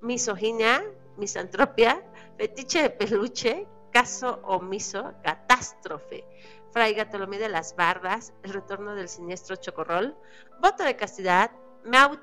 Misoginia, 0.01 0.83
misantropia, 1.15 2.03
fetiche 2.39 2.81
de 2.81 2.89
peluche, 2.89 3.67
caso 3.93 4.39
omiso, 4.45 5.13
catástrofe, 5.23 6.25
Fray 6.71 6.95
Gatolomé 6.95 7.37
de 7.37 7.49
las 7.49 7.75
Bardas, 7.75 8.33
el 8.41 8.53
retorno 8.53 8.95
del 8.95 9.07
siniestro 9.07 9.57
Chocorrol, 9.57 10.17
voto 10.59 10.83
de 10.83 10.95
castidad, 10.95 11.51
Mao 11.83 12.19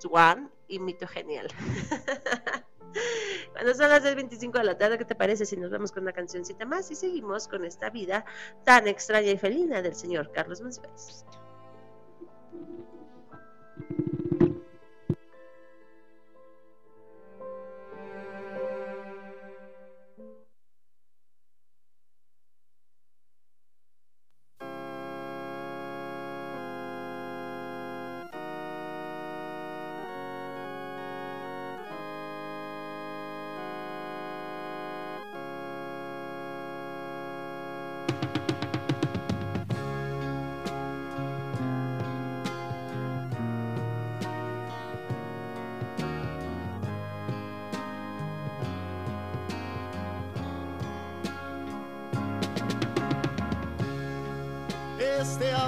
Tuan 0.00 0.50
y 0.66 0.80
mito 0.80 1.06
genial. 1.06 1.46
Cuando 3.52 3.74
son 3.74 3.90
las 3.90 4.02
10.25 4.02 4.58
de 4.58 4.64
la 4.64 4.76
tarde, 4.76 4.98
¿qué 4.98 5.04
te 5.04 5.14
parece 5.14 5.46
si 5.46 5.56
nos 5.56 5.70
vamos 5.70 5.92
con 5.92 6.02
una 6.02 6.12
cancioncita 6.12 6.66
más 6.66 6.90
y 6.90 6.96
seguimos 6.96 7.46
con 7.46 7.64
esta 7.64 7.90
vida 7.90 8.24
tan 8.64 8.88
extraña 8.88 9.30
y 9.30 9.38
felina 9.38 9.82
del 9.82 9.94
señor 9.94 10.32
Carlos 10.32 10.60
Monsiváis? 10.60 11.24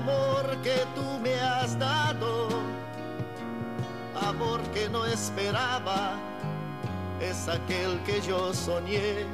Amor 0.07 0.57
que 0.63 0.87
tú 0.95 1.19
me 1.21 1.35
has 1.35 1.77
dado, 1.77 2.49
amor 4.15 4.61
que 4.73 4.89
no 4.89 5.05
esperaba, 5.05 6.15
es 7.21 7.49
aquel 7.49 8.01
que 8.05 8.21
yo 8.21 8.55
soñé. 8.55 9.27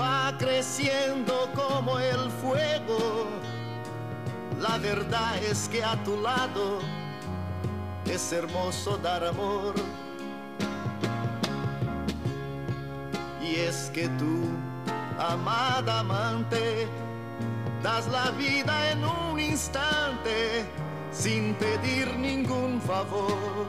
Va 0.00 0.34
creciendo 0.38 1.50
como 1.54 1.98
el 1.98 2.30
fuego, 2.40 3.26
la 4.58 4.78
verdad 4.78 5.36
es 5.44 5.68
que 5.68 5.84
a 5.84 5.94
tu 6.04 6.18
lado 6.22 6.78
es 8.06 8.32
hermoso 8.32 8.96
dar 8.98 9.24
amor. 9.24 9.74
Y 13.42 13.56
es 13.56 13.90
que 13.92 14.08
tú, 14.20 14.48
amada 15.18 16.00
amante, 16.00 16.67
das 17.88 18.06
la 18.08 18.30
vida 18.32 18.90
en 18.90 19.02
un 19.02 19.40
instante 19.40 20.66
sin 21.10 21.54
pedir 21.54 22.06
ningún 22.18 22.80
favor. 22.82 23.66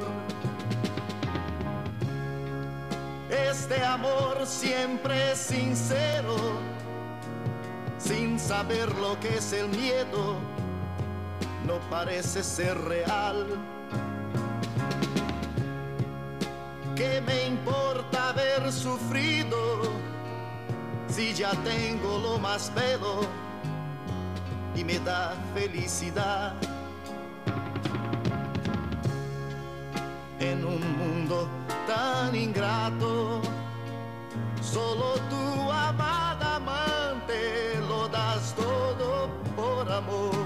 Este 3.30 3.82
amor 3.82 4.46
siempre 4.46 5.32
es 5.32 5.38
sincero, 5.38 6.36
sin 7.98 8.38
saber 8.38 8.94
lo 8.98 9.18
que 9.22 9.38
es 9.38 9.54
el 9.54 9.70
miedo, 9.70 10.36
no 11.66 11.80
parece 11.90 12.44
ser 12.44 12.78
real. 12.96 13.46
¿Qué 16.94 17.22
me 17.22 17.48
importa 17.48 18.30
haber 18.32 18.70
sufrido 18.70 19.60
si 21.08 21.34
ya 21.34 21.52
tengo 21.64 22.18
lo 22.18 22.38
más 22.38 22.70
bello 22.76 23.22
y 24.80 24.84
me 24.86 24.98
da 25.00 25.34
felicidad? 25.54 26.54
En 30.40 30.64
un 30.64 30.82
mundo 30.98 31.50
tan 31.86 32.34
ingrato, 32.34 33.42
solo 34.62 35.16
tu 35.30 35.72
amada 35.72 36.56
amante 36.56 37.78
lo 37.90 38.08
das 38.08 38.56
todo 38.56 39.30
por 39.56 39.92
amor. 39.92 40.39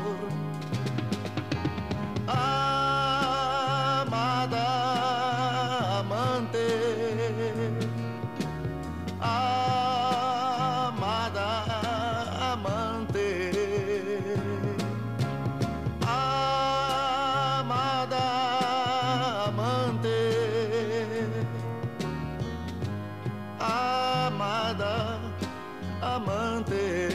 Amante. 26.01 27.12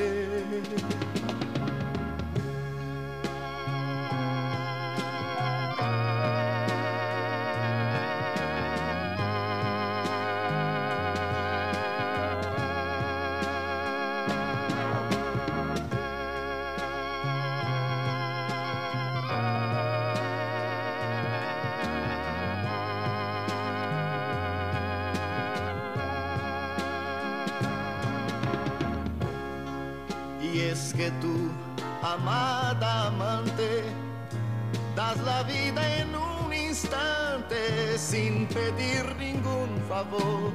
Pedir 38.59 39.05
ningún 39.17 39.71
favor. 39.89 40.53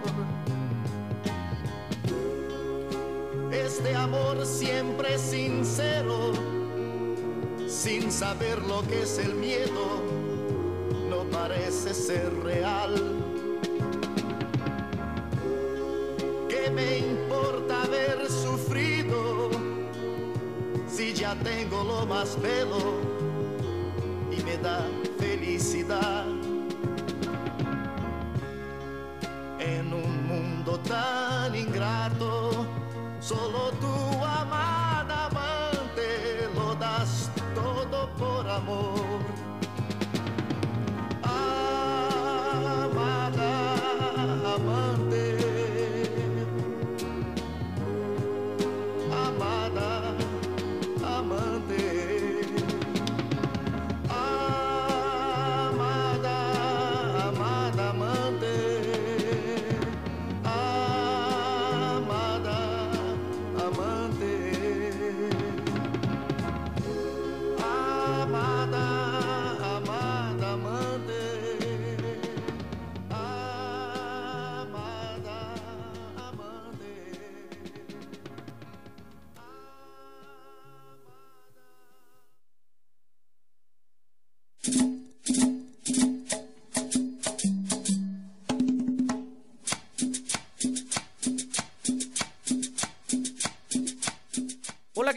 Este 3.51 3.95
amor 3.95 4.45
siempre 4.45 5.17
sincero, 5.17 6.33
sin 7.67 8.11
saber 8.11 8.61
lo 8.63 8.81
que 8.87 9.03
es 9.03 9.17
el 9.19 9.35
miedo, 9.35 9.85
no 11.09 11.23
parece 11.29 11.93
ser 11.93 12.33
real. 12.43 12.93
¿Qué 16.49 16.69
me 16.71 16.99
importa 16.99 17.83
haber 17.83 18.29
sufrido 18.29 19.49
si 20.87 21.13
ya 21.13 21.35
tengo 21.35 21.83
lo 21.83 22.05
más 22.05 22.39
bello 22.41 23.12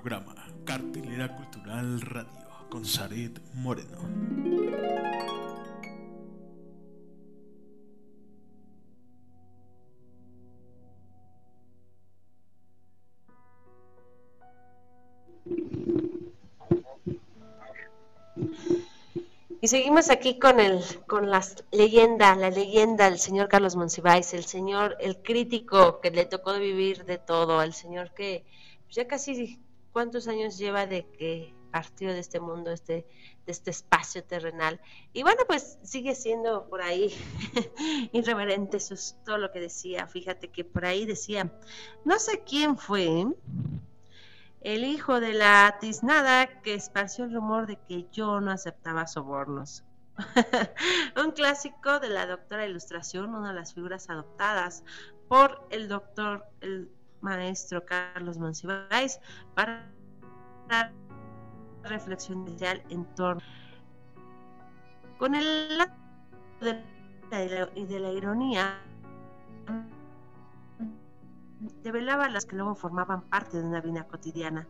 Programa, 0.00 0.34
Cartelera 0.64 1.28
Cultural 1.36 2.00
Radio, 2.00 2.48
con 2.70 2.86
Saret 2.86 3.38
Moreno. 3.52 3.98
Y 19.60 19.68
seguimos 19.68 20.08
aquí 20.08 20.38
con 20.38 20.60
el, 20.60 20.82
con 21.06 21.28
las 21.28 21.62
leyenda, 21.72 22.34
la 22.36 22.48
leyenda 22.48 23.10
del 23.10 23.18
señor 23.18 23.48
Carlos 23.48 23.76
Monsiváis, 23.76 24.32
el 24.32 24.44
señor, 24.44 24.96
el 25.00 25.18
crítico 25.18 26.00
que 26.00 26.10
le 26.10 26.24
tocó 26.24 26.58
vivir 26.58 27.04
de 27.04 27.18
todo, 27.18 27.60
el 27.62 27.74
señor 27.74 28.14
que 28.14 28.46
pues, 28.86 28.96
ya 28.96 29.06
casi 29.06 29.60
cuántos 29.92 30.28
años 30.28 30.58
lleva 30.58 30.86
de 30.86 31.06
que 31.06 31.54
partió 31.70 32.12
de 32.12 32.18
este 32.18 32.40
mundo, 32.40 32.70
este, 32.70 33.06
de 33.46 33.52
este 33.52 33.70
espacio 33.70 34.24
terrenal. 34.24 34.80
Y 35.12 35.22
bueno, 35.22 35.42
pues 35.46 35.78
sigue 35.82 36.14
siendo 36.14 36.68
por 36.68 36.82
ahí 36.82 37.14
irreverente 38.12 38.78
eso 38.78 38.94
es 38.94 39.16
todo 39.24 39.38
lo 39.38 39.52
que 39.52 39.60
decía. 39.60 40.06
Fíjate 40.06 40.48
que 40.48 40.64
por 40.64 40.84
ahí 40.84 41.06
decía, 41.06 41.52
no 42.04 42.18
sé 42.18 42.42
quién 42.44 42.76
fue, 42.76 43.26
el 44.60 44.84
hijo 44.84 45.20
de 45.20 45.32
la 45.32 45.78
tiznada 45.80 46.60
que 46.60 46.74
esparció 46.74 47.24
el 47.24 47.34
rumor 47.34 47.66
de 47.66 47.78
que 47.88 48.06
yo 48.12 48.40
no 48.40 48.50
aceptaba 48.50 49.06
sobornos. 49.06 49.84
Un 51.24 51.30
clásico 51.32 51.98
de 51.98 52.10
la 52.10 52.26
doctora 52.26 52.66
Ilustración, 52.66 53.34
una 53.34 53.48
de 53.48 53.54
las 53.54 53.72
figuras 53.72 54.10
adoptadas 54.10 54.84
por 55.28 55.66
el 55.70 55.88
doctor, 55.88 56.44
maestro 57.20 57.84
Carlos 57.84 58.38
Monsiváis, 58.38 59.20
para 59.54 59.90
la 60.68 60.92
reflexión 61.84 62.46
inicial 62.46 62.82
en 62.90 63.04
torno 63.14 63.42
con 65.18 65.34
el 65.34 65.78
de 66.60 66.82
la, 67.32 67.68
y 67.74 67.84
de 67.84 68.00
la 68.00 68.10
ironía 68.10 68.80
develaba 71.82 72.28
las 72.30 72.46
que 72.46 72.56
luego 72.56 72.74
formaban 72.74 73.22
parte 73.22 73.58
de 73.58 73.64
una 73.64 73.80
vida 73.80 74.04
cotidiana. 74.04 74.66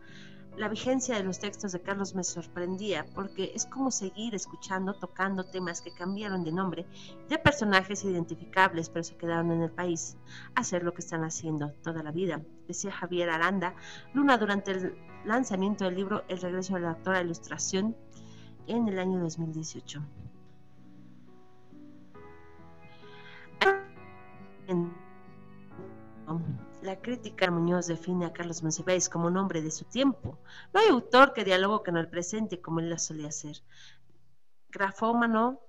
La 0.60 0.68
vigencia 0.68 1.16
de 1.16 1.24
los 1.24 1.38
textos 1.38 1.72
de 1.72 1.80
Carlos 1.80 2.14
me 2.14 2.22
sorprendía 2.22 3.06
porque 3.14 3.50
es 3.54 3.64
como 3.64 3.90
seguir 3.90 4.34
escuchando, 4.34 4.92
tocando 4.92 5.44
temas 5.44 5.80
que 5.80 5.90
cambiaron 5.90 6.44
de 6.44 6.52
nombre, 6.52 6.84
de 7.30 7.38
personajes 7.38 8.04
identificables 8.04 8.90
pero 8.90 9.02
se 9.02 9.16
quedaron 9.16 9.52
en 9.52 9.62
el 9.62 9.70
país, 9.70 10.18
hacer 10.54 10.82
lo 10.82 10.92
que 10.92 11.00
están 11.00 11.24
haciendo 11.24 11.72
toda 11.82 12.02
la 12.02 12.12
vida. 12.12 12.42
Decía 12.68 12.92
Javier 12.92 13.30
Aranda, 13.30 13.74
Luna 14.12 14.36
durante 14.36 14.72
el 14.72 14.94
lanzamiento 15.24 15.86
del 15.86 15.94
libro 15.94 16.24
El 16.28 16.38
regreso 16.42 16.74
de 16.74 16.80
la 16.80 16.88
doctora 16.90 17.22
Ilustración 17.22 17.96
en 18.66 18.86
el 18.86 18.98
año 18.98 19.18
2018. 19.18 20.02
La 26.82 26.96
crítica 26.96 27.50
Muñoz 27.50 27.88
define 27.88 28.24
a 28.24 28.32
Carlos 28.32 28.62
Monsiváis 28.62 29.10
como 29.10 29.26
un 29.26 29.36
hombre 29.36 29.60
de 29.60 29.70
su 29.70 29.84
tiempo. 29.84 30.38
No 30.72 30.80
hay 30.80 30.88
autor 30.88 31.34
que 31.34 31.44
dialogue 31.44 31.84
con 31.84 31.98
el 31.98 32.08
presente 32.08 32.60
como 32.62 32.80
él 32.80 32.88
lo 32.88 32.98
solía 32.98 33.28
hacer. 33.28 33.56
Grafómano, 34.70 35.60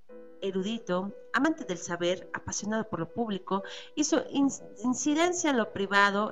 erudito, 0.41 1.13
amante 1.33 1.65
del 1.65 1.79
saber, 1.79 2.29
apasionado 2.33 2.87
por 2.89 2.99
lo 2.99 3.13
público, 3.13 3.63
hizo 3.95 4.23
incidencia 4.31 5.49
en 5.49 5.57
lo 5.57 5.73
privado, 5.73 6.31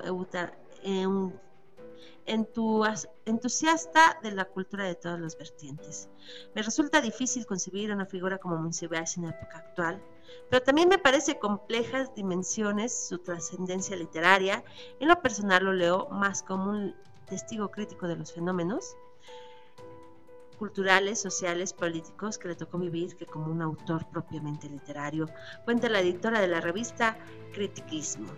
entusiasta 2.26 4.18
de 4.22 4.32
la 4.32 4.44
cultura 4.44 4.84
de 4.84 4.94
todas 4.94 5.20
las 5.20 5.36
vertientes. 5.36 6.08
Me 6.54 6.62
resulta 6.62 7.00
difícil 7.00 7.46
concebir 7.46 7.92
una 7.92 8.06
figura 8.06 8.38
como 8.38 8.56
Monsiváis 8.56 9.16
en 9.16 9.24
la 9.24 9.30
época 9.30 9.58
actual, 9.58 10.02
pero 10.48 10.62
también 10.62 10.88
me 10.88 10.98
parece 10.98 11.38
complejas 11.38 12.14
dimensiones 12.14 13.08
su 13.08 13.18
trascendencia 13.18 13.96
literaria. 13.96 14.64
En 15.00 15.08
lo 15.08 15.20
personal 15.20 15.64
lo 15.64 15.72
leo 15.72 16.08
más 16.10 16.42
como 16.42 16.70
un 16.70 16.94
testigo 17.26 17.70
crítico 17.70 18.06
de 18.08 18.16
los 18.16 18.32
fenómenos 18.32 18.96
culturales, 20.60 21.18
sociales, 21.18 21.72
políticos 21.72 22.36
que 22.36 22.48
le 22.48 22.54
tocó 22.54 22.76
vivir 22.76 23.16
que 23.16 23.24
como 23.24 23.50
un 23.50 23.62
autor 23.62 24.06
propiamente 24.10 24.68
literario. 24.68 25.26
Cuenta 25.64 25.88
la 25.88 26.00
editora 26.00 26.38
de 26.38 26.48
la 26.48 26.60
revista 26.60 27.16
Critiquismo. 27.54 28.28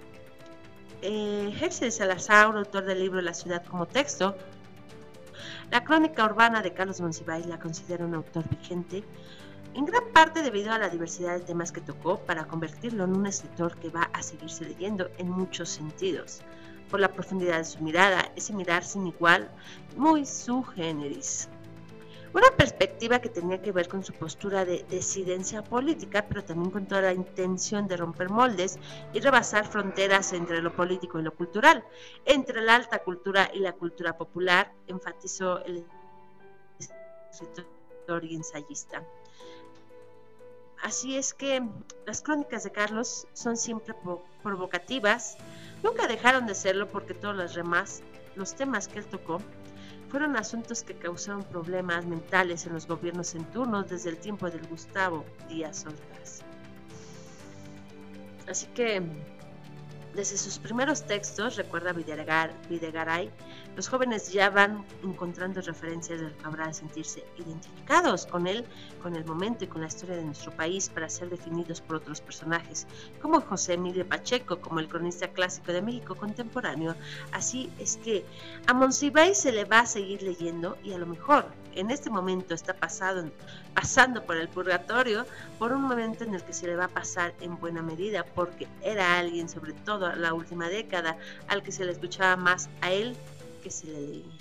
Eh, 1.05 1.53
de 1.81 1.91
Salazar, 1.91 2.57
autor 2.57 2.85
del 2.85 3.01
libro 3.01 3.21
La 3.21 3.35
ciudad 3.35 3.65
como 3.67 3.87
texto, 3.87 4.37
la 5.73 5.83
crónica 5.83 6.25
urbana 6.25 6.63
de 6.63 6.73
Carlos 6.73 7.01
Monsiváis 7.01 7.45
la 7.47 7.59
considera 7.59 8.07
un 8.07 8.15
autor 8.15 8.45
vigente, 8.49 9.03
en 9.75 9.85
gran 9.85 10.05
parte 10.13 10.43
debido 10.43 10.71
a 10.71 10.79
la 10.79 10.89
diversidad 10.89 11.35
de 11.37 11.45
temas 11.45 11.73
que 11.73 11.81
tocó 11.81 12.21
para 12.21 12.45
convertirlo 12.45 13.03
en 13.03 13.17
un 13.17 13.27
escritor 13.27 13.77
que 13.79 13.89
va 13.89 14.11
a 14.13 14.23
seguirse 14.23 14.65
leyendo 14.65 15.11
en 15.19 15.29
muchos 15.29 15.71
sentidos. 15.71 16.41
Por 16.89 17.01
la 17.01 17.09
profundidad 17.09 17.59
de 17.59 17.65
su 17.65 17.83
mirada, 17.83 18.31
ese 18.37 18.53
mirar 18.53 18.85
sin 18.85 19.09
igual, 19.09 19.51
muy 19.97 20.25
su 20.25 20.63
generis. 20.63 21.49
Una 22.35 22.51
perspectiva 22.57 23.21
que 23.21 23.29
tenía 23.29 23.61
que 23.61 23.73
ver 23.73 23.89
con 23.89 24.03
su 24.03 24.15
postura 24.15 24.65
de 24.65 24.85
disidencia 24.89 25.63
política, 25.63 26.25
pero 26.27 26.43
también 26.43 26.71
con 26.71 26.87
toda 26.87 27.03
la 27.03 27.13
intención 27.13 27.87
de 27.87 27.99
romper 27.99 28.31
moldes 28.31 28.79
y 29.13 29.21
rebasar 29.21 29.67
fronteras 29.67 30.33
entre 30.33 30.63
lo 30.63 30.75
político 30.75 31.21
y 31.21 31.23
lo 31.23 31.35
cultural, 31.35 31.85
entre 32.25 32.63
la 32.63 32.77
alta 32.77 33.01
cultura 33.01 33.51
y 33.53 33.59
la 33.59 33.73
cultura 33.73 34.17
popular, 34.17 34.73
enfatizó 34.87 35.63
el 35.65 35.85
escritor 37.31 38.25
y 38.25 38.35
ensayista. 38.35 39.05
Así 40.83 41.17
es 41.17 41.35
que 41.35 41.63
las 42.07 42.23
crónicas 42.23 42.65
de 42.65 42.73
Carlos 42.73 43.29
son 43.35 43.59
siempre 43.59 43.95
provocativas, 44.43 45.37
nunca 45.83 46.09
dejaron 46.09 46.47
de 46.47 46.55
serlo 46.55 46.89
porque 46.89 47.13
todos 47.15 47.37
los 47.37 47.55
demás, 47.55 48.03
los 48.37 48.55
temas 48.57 48.89
que 48.89 48.99
él 49.01 49.07
tocó, 49.07 49.41
fueron 50.13 50.37
asuntos 50.37 50.83
que 50.83 50.93
causaron 50.95 51.43
problemas 51.43 52.05
mentales 52.05 52.67
en 52.67 52.75
los 52.75 52.87
gobiernos 52.87 53.35
en 53.35 53.47
turno 53.47 53.83
desde 53.83 54.11
el 54.11 54.19
tiempo 54.19 54.51
del 54.51 54.61
Gustavo 54.67 55.25
Díaz 55.49 55.87
Ordaz. 55.87 56.43
Así 58.47 58.67
que 58.75 59.01
desde 60.15 60.37
sus 60.37 60.59
primeros 60.59 61.07
textos, 61.07 61.57
recuerda 61.57 61.93
Videgaray, 61.93 63.31
los 63.77 63.89
jóvenes 63.89 64.31
ya 64.31 64.51
van 64.51 64.85
encontrando 65.03 65.61
referencias 65.63 66.21
del 66.21 66.35
de 66.67 66.75
sentirse 66.75 67.25
identificados 67.39 68.27
con 68.27 68.47
él, 68.47 68.67
con 69.03 69.17
el 69.17 69.25
momento 69.25 69.65
y 69.65 69.69
con 69.69 69.81
la 69.81 69.89
historia 69.89 70.17
de 70.17 70.25
nuestro 70.25 70.53
país 70.53 70.91
para 70.91 71.09
ser 71.09 71.31
definidos 71.31 71.81
por 71.81 71.97
otros 71.97 72.21
personajes, 72.21 72.87
como 73.23 73.41
José 73.41 73.75
Emilio 73.75 74.07
Pacheco, 74.07 74.61
como 74.61 74.81
el 74.81 74.89
cronista 74.89 75.29
clásico 75.29 75.73
de 75.73 75.81
México 75.81 76.15
contemporáneo. 76.15 76.95
Así 77.33 77.73
es 77.79 77.97
que 77.97 78.27
a 78.67 78.75
Monsiváis 78.75 79.39
se 79.39 79.53
le 79.53 79.65
va 79.65 79.81
a 79.81 79.87
seguir 79.87 80.23
leyendo 80.23 80.77
y 80.85 80.93
a 80.93 80.99
lo 80.99 81.07
mejor 81.07 81.47
en 81.75 81.91
este 81.91 82.11
momento 82.11 82.55
está 82.55 82.75
pasado, 82.75 83.31
pasando 83.75 84.25
por 84.25 84.37
el 84.37 84.49
purgatorio, 84.49 85.27
por 85.59 85.73
un 85.73 85.83
momento 85.83 86.25
en 86.25 86.35
el 86.35 86.43
que 86.43 86.53
se 86.53 86.67
le 86.67 86.77
va 86.77 86.85
a 86.85 86.89
pasar 86.89 87.35
en 87.41 87.59
buena 87.59 87.83
medida, 87.83 88.25
porque 88.25 88.69
era 88.83 89.19
alguien, 89.19 89.49
sobre 89.49 89.73
todo 89.73 90.15
la 90.15 90.35
última 90.35 90.69
década, 90.69 91.17
al 91.49 91.63
que 91.63 91.73
se 91.73 91.85
le 91.85 91.93
escuchaba 91.93 92.37
más 92.37 92.69
a 92.81 92.91
él 92.91 93.17
que 93.63 93.71
se 93.71 93.87
le 93.87 94.01
leía. 94.01 94.39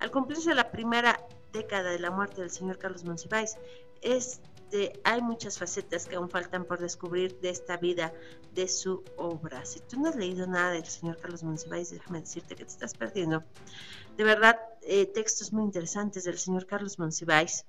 Al 0.00 0.10
cumplirse 0.10 0.54
la 0.54 0.70
primera 0.70 1.20
década 1.52 1.90
de 1.90 1.98
la 1.98 2.10
muerte 2.10 2.40
del 2.40 2.50
señor 2.50 2.78
Carlos 2.78 3.04
Monsiváis, 3.04 3.56
este, 4.02 4.92
hay 5.02 5.22
muchas 5.22 5.58
facetas 5.58 6.06
que 6.06 6.16
aún 6.16 6.30
faltan 6.30 6.64
por 6.64 6.78
descubrir 6.78 7.40
de 7.40 7.50
esta 7.50 7.76
vida, 7.78 8.12
de 8.54 8.68
su 8.68 9.02
obra. 9.16 9.64
Si 9.64 9.80
tú 9.80 10.00
no 10.00 10.08
has 10.08 10.16
leído 10.16 10.46
nada 10.46 10.72
del 10.72 10.84
señor 10.84 11.18
Carlos 11.18 11.42
Monsiváis, 11.42 11.90
déjame 11.90 12.20
decirte 12.20 12.54
que 12.54 12.64
te 12.64 12.70
estás 12.70 12.94
perdiendo 12.94 13.42
de 14.18 14.24
verdad, 14.24 14.58
eh, 14.82 15.06
textos 15.06 15.52
muy 15.52 15.62
interesantes 15.62 16.24
del 16.24 16.38
señor 16.38 16.66
Carlos 16.66 16.98
Monsiváis. 16.98 17.64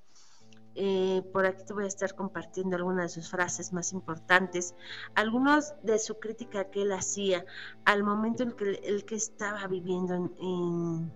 Eh, 0.73 1.21
por 1.31 1.45
aquí 1.45 1.63
te 1.63 1.73
voy 1.73 1.83
a 1.83 1.87
estar 1.87 2.15
compartiendo 2.15 2.75
algunas 2.75 3.03
de 3.13 3.21
sus 3.21 3.29
frases 3.29 3.71
más 3.71 3.93
importantes, 3.93 4.73
algunos 5.13 5.75
de 5.83 5.99
su 5.99 6.17
crítica 6.17 6.71
que 6.71 6.81
él 6.81 6.91
hacía 6.91 7.45
al 7.85 8.03
momento 8.03 8.41
en 8.41 8.53
que 8.53 9.15
estaba 9.15 9.67
viviendo 9.67 10.15
en, 10.15 11.11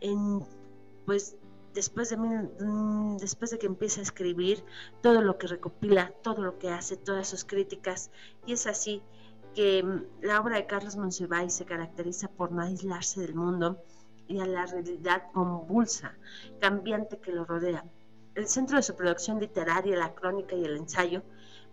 en, 0.00 0.44
pues 1.06 1.36
después 1.72 2.10
de 2.10 2.18
mm, 2.18 3.16
después 3.16 3.52
de 3.52 3.58
que 3.58 3.66
empieza 3.66 4.00
a 4.00 4.02
escribir 4.02 4.62
todo 5.00 5.22
lo 5.22 5.38
que 5.38 5.46
recopila, 5.46 6.12
todo 6.22 6.42
lo 6.42 6.58
que 6.58 6.68
hace, 6.68 6.98
todas 6.98 7.26
sus 7.26 7.46
críticas. 7.46 8.10
Y 8.44 8.52
es 8.52 8.66
así 8.66 9.02
que 9.54 9.82
mm, 9.82 10.26
la 10.26 10.40
obra 10.42 10.56
de 10.56 10.66
Carlos 10.66 10.96
Monsiváis 10.96 11.54
se 11.54 11.64
caracteriza 11.64 12.28
por 12.28 12.52
no 12.52 12.60
aislarse 12.60 13.22
del 13.22 13.34
mundo 13.34 13.82
y 14.28 14.40
a 14.40 14.46
la 14.46 14.66
realidad 14.66 15.30
convulsa, 15.32 16.16
cambiante 16.60 17.18
que 17.18 17.32
lo 17.32 17.44
rodea. 17.44 17.84
El 18.34 18.48
centro 18.48 18.76
de 18.76 18.82
su 18.82 18.96
producción 18.96 19.38
literaria, 19.38 19.96
la 19.96 20.14
crónica 20.14 20.56
y 20.56 20.64
el 20.64 20.76
ensayo, 20.76 21.22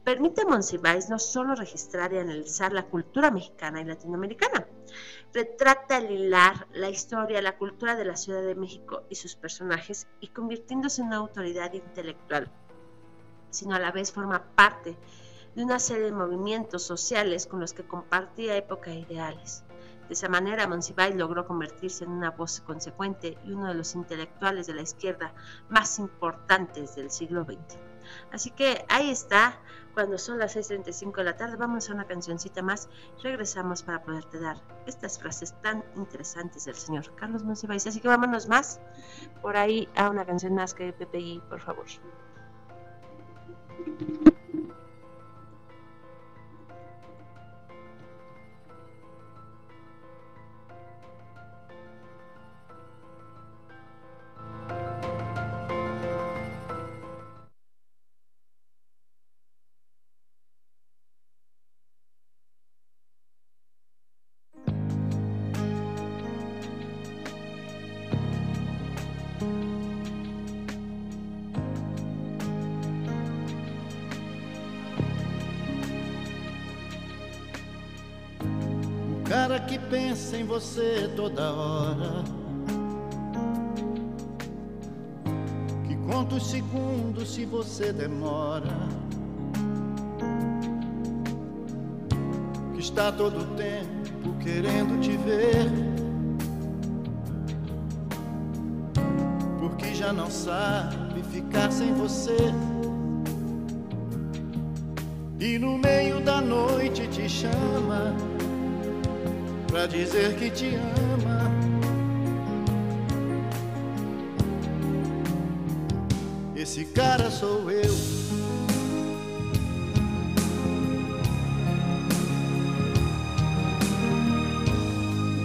permite 0.04 0.42
a 0.42 0.46
Monsiváis 0.46 1.10
no 1.10 1.20
solo 1.20 1.56
registrar 1.56 2.14
y 2.14 2.18
analizar 2.18 2.74
la 2.74 2.86
cultura 2.86 3.32
mexicana 3.32 3.82
y 3.82 3.86
latinoamericana, 3.86 4.68
retrata 5.34 5.98
el 5.98 6.12
hilar 6.12 6.68
la 6.74 6.90
historia, 6.90 7.42
la 7.42 7.58
cultura 7.58 7.96
de 7.96 8.06
la 8.06 8.18
Ciudad 8.18 8.42
de 8.42 8.56
México 8.56 9.04
y 9.10 9.16
sus 9.16 9.36
personajes 9.36 10.08
y 10.20 10.30
convirtiéndose 10.30 11.02
en 11.02 11.08
una 11.08 11.18
autoridad 11.18 11.74
intelectual, 11.74 12.52
sino 13.52 13.76
a 13.76 13.80
la 13.80 13.92
vez 13.92 14.12
forma 14.12 14.44
parte 14.56 14.98
de 15.56 15.64
una 15.64 15.80
serie 15.80 16.06
de 16.06 16.12
movimientos 16.12 16.84
sociales 16.84 17.46
con 17.46 17.60
los 17.60 17.74
que 17.74 17.84
compartía 17.84 18.58
época 18.58 18.92
e 18.92 19.00
ideales 19.00 19.64
De 20.10 20.16
esa 20.16 20.28
manera, 20.28 20.68
Monsiváis 20.68 21.16
logró 21.16 21.46
convertirse 21.46 22.04
en 22.04 22.10
una 22.10 22.32
voz 22.32 22.62
consecuente 22.62 23.38
y 23.46 23.52
uno 23.52 23.68
de 23.68 23.76
los 23.76 23.94
intelectuales 23.94 24.66
de 24.66 24.74
la 24.74 24.82
izquierda 24.82 25.36
más 25.70 26.00
importantes 26.00 26.96
del 26.96 27.12
siglo 27.12 27.46
XX. 27.46 27.78
Así 28.32 28.50
que 28.50 28.84
ahí 28.90 29.12
está, 29.12 29.60
cuando 29.94 30.18
son 30.18 30.40
las 30.40 30.56
6.35 30.56 31.18
de 31.18 31.24
la 31.26 31.38
tarde, 31.38 31.58
vamos 31.58 31.92
a 31.92 31.94
una 31.94 32.08
cancioncita 32.08 32.64
más, 32.64 32.90
regresamos 33.22 33.84
para 33.84 34.02
poderte 34.02 34.40
dar 34.40 34.58
estas 34.88 35.20
frases 35.20 35.54
tan 35.62 35.84
interesantes 35.96 36.66
del 36.66 36.74
señor 36.74 37.14
Carlos 37.16 37.44
Monsiváis. 37.44 37.86
Así 37.86 38.00
que 38.00 38.08
vámonos 38.08 38.48
más 38.48 38.80
por 39.44 39.58
ahí 39.58 39.88
a 39.96 40.10
una 40.10 40.26
canción 40.26 40.56
más 40.56 40.74
que 40.74 40.92
PPI, 40.92 41.44
por 41.48 41.62
favor. 41.62 41.86
Você 80.60 81.10
toda 81.16 81.54
hora. 81.54 82.22
Que 85.88 85.96
conta 86.06 86.36
os 86.36 86.52
segundos 86.52 87.34
se 87.34 87.46
você 87.46 87.94
demora. 87.94 88.68
Que 92.74 92.82
está 92.82 93.10
todo 93.10 93.40
o 93.40 93.46
tempo 93.56 94.36
querendo 94.44 95.00
te 95.00 95.16
ver. 95.16 95.72
Porque 99.62 99.96
já 99.96 100.12
não 100.12 100.30
sabe 100.30 101.24
ficar 101.32 101.72
sem 101.72 101.94
você. 101.94 102.36
E 105.40 105.58
no 105.58 105.78
meio 105.78 106.20
da 106.20 106.42
noite 106.42 107.08
te 107.08 107.30
chama 107.30 108.14
pra 109.70 109.86
dizer 109.86 110.36
que 110.36 110.50
te 110.50 110.76
ama. 110.76 111.52
Esse 116.56 116.86
cara 116.86 117.30
sou 117.30 117.70
eu. 117.70 117.94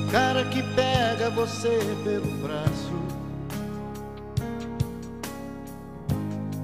O 0.00 0.10
cara 0.10 0.44
que 0.46 0.62
pega 0.74 1.30
você 1.30 1.78
pelo 2.02 2.30
braço. 2.38 2.94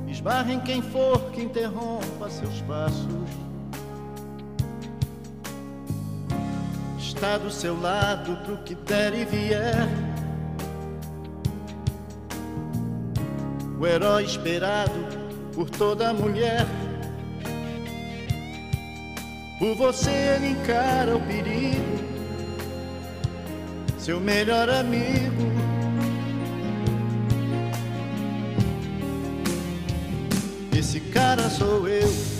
Esbarra 0.09 0.53
em 0.53 0.61
quem 0.61 0.83
for 0.83 1.31
que 1.31 1.43
interrompa 1.43 2.31
seus 2.31 2.61
passos. 2.63 3.40
Está 7.21 7.37
do 7.37 7.51
seu 7.51 7.79
lado 7.79 8.35
pro 8.47 8.57
que 8.65 8.75
der 8.75 9.13
e 9.13 9.27
vier. 9.27 9.87
O 13.79 13.87
herói 13.87 14.25
esperado 14.25 14.95
por 15.53 15.69
toda 15.69 16.15
mulher. 16.15 16.65
Por 19.59 19.75
você 19.75 20.11
ele 20.11 20.53
encara 20.53 21.15
o 21.15 21.21
perigo, 21.21 21.99
seu 23.99 24.19
melhor 24.19 24.71
amigo. 24.71 25.45
Esse 30.75 31.01
cara 31.01 31.51
sou 31.51 31.87
eu. 31.87 32.40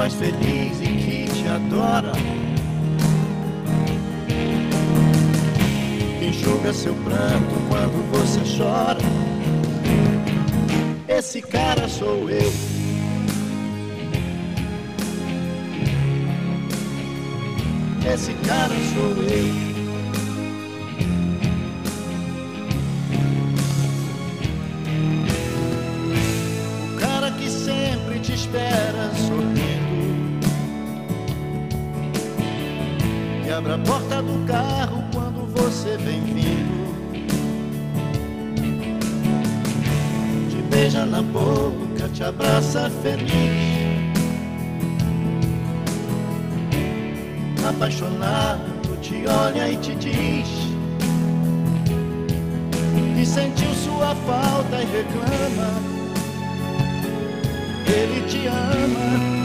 Faz 0.00 0.14
feliz 0.14 0.80
e 0.80 0.86
que 0.86 1.26
te 1.30 1.46
adora. 1.46 2.12
Enxuga 6.22 6.72
seu 6.72 6.94
pranto 6.94 7.54
quando 7.68 8.10
você 8.10 8.40
chora. 8.56 8.98
Esse 11.06 11.42
cara 11.42 11.86
sou 11.86 12.30
eu. 12.30 12.50
Esse 18.10 18.32
cara 18.46 18.74
sou 18.94 19.22
eu. 19.24 19.69
Abre 33.60 33.74
a 33.74 33.78
porta 33.78 34.22
do 34.22 34.46
carro 34.46 35.04
quando 35.12 35.46
você 35.52 35.94
vem 35.98 36.22
vindo. 36.22 36.94
Te 40.48 40.62
beija 40.70 41.04
na 41.04 41.20
boca, 41.20 42.08
te 42.14 42.24
abraça 42.24 42.90
feliz. 43.02 44.00
Apaixonado, 47.68 48.96
te 49.02 49.26
olha 49.26 49.70
e 49.70 49.76
te 49.76 49.94
diz. 49.96 50.48
Que 53.14 53.26
sentiu 53.26 53.74
sua 53.74 54.14
falta 54.14 54.80
e 54.80 54.86
reclama 54.86 56.00
ele 57.86 58.26
te 58.26 58.46
ama. 58.46 59.39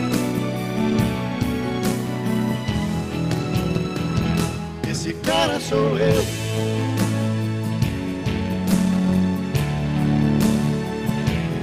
Esse 5.06 5.14
cara 5.18 5.60
sou 5.60 6.00
eu. 6.00 6.26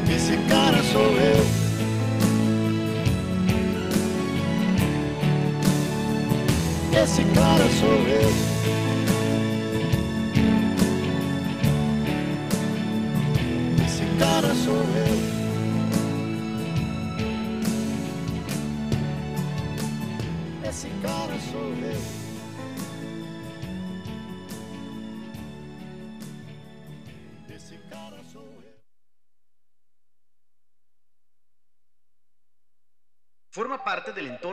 Esse 0.08 0.36
cara 0.48 0.80
sou 0.92 1.02
eu. 1.02 1.44
Esse 7.02 7.24
cara 7.34 7.68
sou 7.80 7.88
eu. 8.06 8.51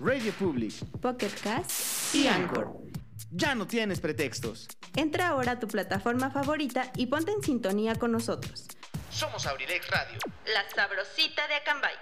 Radio 0.00 0.32
Public 0.32 0.72
Pocket 1.02 1.30
Cast 1.42 2.14
y 2.14 2.26
Anchor. 2.26 2.72
Ya 3.30 3.54
no 3.54 3.66
tienes 3.66 4.00
pretextos. 4.00 4.66
Entra 4.96 5.28
ahora 5.28 5.52
a 5.52 5.60
tu 5.60 5.68
plataforma 5.68 6.30
favorita 6.30 6.90
y 6.96 7.06
ponte 7.06 7.32
en 7.32 7.42
sintonía 7.42 7.94
con 7.96 8.10
nosotros. 8.10 8.66
Somos 9.10 9.46
Abrilex 9.46 9.90
Radio. 9.90 10.18
La 10.46 10.64
sabrosita 10.74 11.46
de 11.48 11.54
Acambay. 11.54 11.94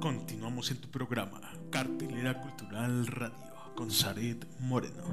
Continuamos 0.00 0.70
en 0.70 0.80
tu 0.80 0.88
programa, 0.90 1.40
Cartelera 1.72 2.40
Cultural 2.40 3.06
Radio, 3.08 3.74
con 3.74 3.90
Saret 3.90 4.46
Moreno. 4.60 5.04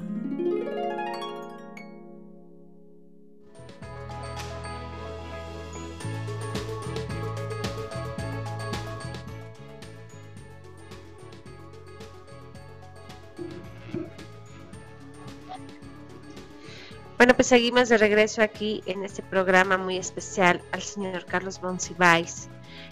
Bueno, 17.18 17.34
pues 17.34 17.48
seguimos 17.48 17.88
de 17.88 17.98
regreso 17.98 18.42
aquí 18.42 18.80
en 18.86 19.02
este 19.02 19.24
programa 19.24 19.76
muy 19.76 19.96
especial 19.96 20.62
al 20.70 20.82
señor 20.82 21.24
Carlos 21.24 21.60
Monsiváis, 21.60 22.48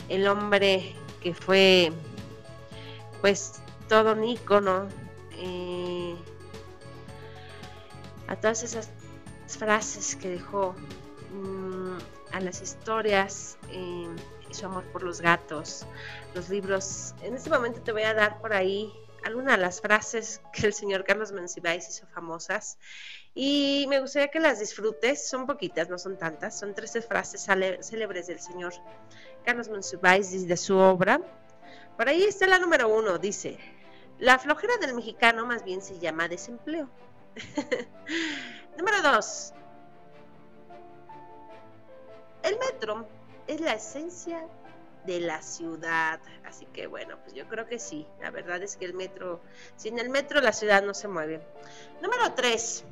el 0.08 0.26
hombre 0.26 0.96
que 1.22 1.32
fue, 1.32 1.92
pues, 3.20 3.62
todo 3.88 4.14
un 4.14 4.24
ícono 4.24 4.88
eh, 5.30 6.16
a 8.26 8.34
todas 8.34 8.64
esas 8.64 8.90
frases 9.46 10.16
que 10.16 10.30
dejó 10.30 10.74
mm, 11.32 11.98
a 12.32 12.40
las 12.40 12.60
historias 12.62 13.58
eh, 13.70 14.08
su 14.50 14.66
amor 14.66 14.82
por 14.86 15.04
los 15.04 15.20
gatos, 15.20 15.86
los 16.34 16.48
libros. 16.48 17.14
En 17.22 17.36
este 17.36 17.48
momento 17.48 17.80
te 17.80 17.92
voy 17.92 18.02
a 18.02 18.12
dar 18.12 18.40
por 18.40 18.52
ahí 18.52 18.92
algunas 19.26 19.56
de 19.56 19.62
las 19.62 19.80
frases 19.80 20.40
que 20.52 20.66
el 20.66 20.72
señor 20.72 21.04
Carlos 21.04 21.32
Monsiváis 21.32 21.88
hizo 21.88 22.06
famosas. 22.06 22.78
Y 23.34 23.86
me 23.88 24.00
gustaría 24.00 24.28
que 24.28 24.38
las 24.38 24.60
disfrutes, 24.60 25.28
son 25.28 25.46
poquitas, 25.46 25.90
no 25.90 25.98
son 25.98 26.16
tantas, 26.16 26.58
son 26.58 26.74
13 26.74 27.02
frases 27.02 27.44
célebres 27.80 28.28
del 28.28 28.38
señor 28.38 28.72
Carlos 29.44 29.68
Monsiváis 29.68 30.46
de 30.46 30.56
su 30.56 30.76
obra. 30.76 31.20
Por 31.96 32.08
ahí 32.08 32.22
está 32.22 32.46
la 32.46 32.58
número 32.58 32.88
uno, 32.88 33.18
dice, 33.18 33.58
la 34.18 34.38
flojera 34.38 34.76
del 34.78 34.94
mexicano 34.94 35.44
más 35.44 35.64
bien 35.64 35.82
se 35.82 35.98
llama 35.98 36.28
desempleo. 36.28 36.88
número 38.78 39.02
dos, 39.02 39.52
el 42.44 42.56
metro 42.58 43.08
es 43.48 43.60
la 43.60 43.74
esencia 43.74 44.46
de 45.06 45.20
la 45.20 45.42
ciudad. 45.42 46.20
Así 46.44 46.66
que 46.66 46.86
bueno, 46.86 47.18
pues 47.22 47.34
yo 47.34 47.46
creo 47.48 47.66
que 47.66 47.78
sí. 47.78 48.06
La 48.20 48.30
verdad 48.30 48.62
es 48.62 48.76
que 48.76 48.84
el 48.84 48.94
metro, 48.94 49.40
sin 49.76 49.98
el 49.98 50.10
metro 50.10 50.40
la 50.40 50.52
ciudad 50.52 50.82
no 50.82 50.94
se 50.94 51.08
mueve. 51.08 51.40
Número 52.02 52.32
3. 52.34 52.84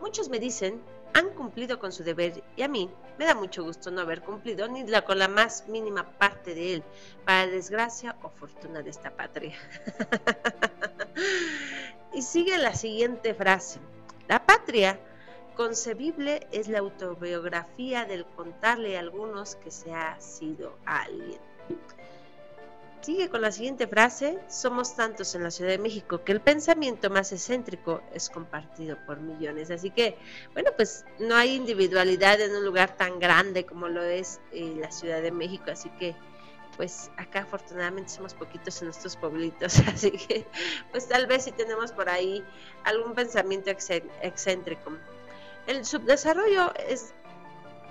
Muchos 0.00 0.28
me 0.28 0.38
dicen, 0.38 0.82
han 1.14 1.30
cumplido 1.30 1.78
con 1.78 1.92
su 1.92 2.02
deber 2.02 2.42
y 2.56 2.62
a 2.62 2.68
mí 2.68 2.90
me 3.18 3.26
da 3.26 3.34
mucho 3.34 3.62
gusto 3.62 3.90
no 3.90 4.00
haber 4.00 4.22
cumplido 4.22 4.66
ni 4.68 4.86
la, 4.86 5.02
con 5.02 5.18
la 5.18 5.28
más 5.28 5.68
mínima 5.68 6.10
parte 6.18 6.54
de 6.54 6.74
él, 6.74 6.84
para 7.24 7.46
desgracia 7.46 8.16
o 8.22 8.30
fortuna 8.30 8.82
de 8.82 8.90
esta 8.90 9.10
patria. 9.10 9.54
y 12.14 12.22
sigue 12.22 12.56
la 12.58 12.74
siguiente 12.74 13.34
frase. 13.34 13.78
La 14.28 14.44
patria 14.44 14.98
concebible 15.54 16.46
es 16.52 16.68
la 16.68 16.78
autobiografía 16.80 18.04
del 18.04 18.24
contarle 18.26 18.96
a 18.96 19.00
algunos 19.00 19.56
que 19.56 19.70
se 19.70 19.92
ha 19.92 20.20
sido 20.20 20.78
alguien. 20.84 21.40
Sigue 23.00 23.28
con 23.28 23.40
la 23.40 23.50
siguiente 23.50 23.88
frase, 23.88 24.38
somos 24.48 24.94
tantos 24.94 25.34
en 25.34 25.42
la 25.42 25.50
Ciudad 25.50 25.72
de 25.72 25.78
México 25.78 26.22
que 26.22 26.30
el 26.30 26.40
pensamiento 26.40 27.10
más 27.10 27.32
excéntrico 27.32 28.00
es 28.14 28.30
compartido 28.30 28.96
por 29.06 29.18
millones. 29.18 29.72
Así 29.72 29.90
que, 29.90 30.16
bueno, 30.52 30.70
pues 30.76 31.04
no 31.18 31.34
hay 31.34 31.56
individualidad 31.56 32.40
en 32.40 32.54
un 32.54 32.64
lugar 32.64 32.96
tan 32.96 33.18
grande 33.18 33.66
como 33.66 33.88
lo 33.88 34.04
es 34.04 34.40
eh, 34.52 34.76
la 34.78 34.92
Ciudad 34.92 35.20
de 35.20 35.32
México, 35.32 35.64
así 35.72 35.90
que, 35.98 36.14
pues 36.76 37.10
acá 37.16 37.40
afortunadamente 37.40 38.08
somos 38.12 38.34
poquitos 38.34 38.80
en 38.80 38.86
nuestros 38.86 39.16
pueblitos, 39.16 39.80
así 39.92 40.12
que, 40.12 40.46
pues 40.92 41.08
tal 41.08 41.26
vez 41.26 41.42
si 41.42 41.50
tenemos 41.50 41.90
por 41.90 42.08
ahí 42.08 42.44
algún 42.84 43.14
pensamiento 43.14 43.70
excé- 43.70 44.08
excéntrico. 44.22 44.92
El 45.66 45.84
subdesarrollo 45.84 46.74
es, 46.88 47.14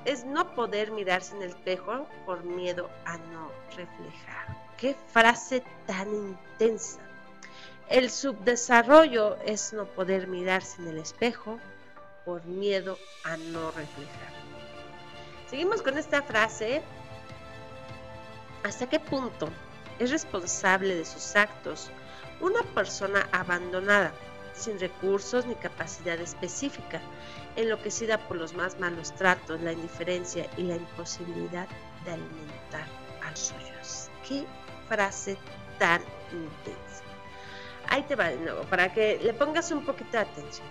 es 0.05 0.25
no 0.25 0.53
poder 0.55 0.91
mirarse 0.91 1.35
en 1.35 1.43
el 1.43 1.49
espejo 1.49 2.07
por 2.25 2.43
miedo 2.43 2.89
a 3.05 3.17
no 3.17 3.49
reflejar. 3.75 4.57
Qué 4.77 4.95
frase 5.13 5.63
tan 5.87 6.09
intensa. 6.13 6.99
El 7.89 8.09
subdesarrollo 8.09 9.37
es 9.45 9.73
no 9.73 9.85
poder 9.85 10.27
mirarse 10.27 10.81
en 10.81 10.87
el 10.89 10.97
espejo 10.97 11.59
por 12.25 12.43
miedo 12.45 12.97
a 13.23 13.37
no 13.37 13.71
reflejar. 13.71 14.31
Seguimos 15.49 15.81
con 15.81 15.97
esta 15.97 16.21
frase. 16.21 16.81
¿Hasta 18.63 18.87
qué 18.87 18.99
punto 18.99 19.49
es 19.99 20.11
responsable 20.11 20.95
de 20.95 21.05
sus 21.05 21.35
actos 21.35 21.91
una 22.41 22.61
persona 22.73 23.27
abandonada, 23.31 24.11
sin 24.61 24.79
recursos 24.79 25.45
ni 25.45 25.55
capacidad 25.55 26.19
específica, 26.19 27.01
enloquecida 27.55 28.17
por 28.27 28.37
los 28.37 28.53
más 28.53 28.79
malos 28.79 29.13
tratos, 29.15 29.61
la 29.61 29.73
indiferencia 29.73 30.47
y 30.57 30.63
la 30.63 30.75
imposibilidad 30.75 31.67
de 32.05 32.11
alimentar 32.11 32.87
a 33.25 33.29
los 33.31 33.39
suyos? 33.39 34.09
¿Qué 34.27 34.45
frase 34.87 35.37
tan 35.79 36.01
intensa? 36.31 37.03
Ahí 37.89 38.03
te 38.03 38.15
va 38.15 38.29
de 38.29 38.37
nuevo, 38.37 38.61
para 38.63 38.93
que 38.93 39.19
le 39.21 39.33
pongas 39.33 39.71
un 39.71 39.83
poquito 39.85 40.11
de 40.11 40.19
atención. 40.19 40.67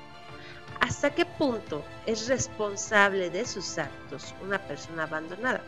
¿Hasta 0.81 1.11
qué 1.11 1.27
punto 1.27 1.85
es 2.07 2.29
responsable 2.29 3.29
de 3.29 3.45
sus 3.45 3.77
actos 3.77 4.35
una 4.43 4.59
persona 4.59 5.03
abandonada? 5.03 5.63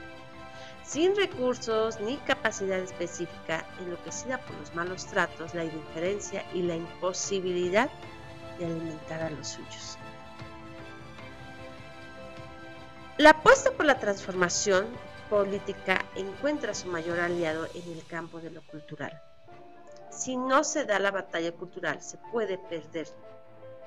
Sin 0.85 1.17
recursos 1.17 2.01
ni 2.01 2.17
capacidad 2.19 2.79
específica, 2.79 3.65
enloquecida 3.81 4.39
por 4.39 4.57
los 4.57 4.75
malos 4.75 5.07
tratos, 5.07 5.55
la 5.55 5.65
indiferencia 5.65 6.45
y 6.53 6.63
la 6.63 6.77
imposibilidad 6.77 7.89
de 8.59 8.67
alimentar 8.67 9.23
a 9.23 9.31
los 9.31 9.49
suyos. 9.49 9.99
La 13.19 13.31
apuesta 13.31 13.71
por 13.73 13.87
la 13.87 13.99
transformación 13.99 14.87
política 15.31 16.05
encuentra 16.17 16.75
su 16.75 16.89
mayor 16.89 17.21
aliado 17.21 17.67
en 17.75 17.93
el 17.93 18.05
campo 18.07 18.41
de 18.41 18.51
lo 18.51 18.63
cultural. 18.63 19.23
Si 20.11 20.37
no 20.37 20.65
se 20.65 20.85
da 20.85 20.99
la 20.99 21.11
batalla 21.11 21.53
cultural, 21.53 22.03
se 22.03 22.19
puede 22.31 22.59
perder 22.59 23.09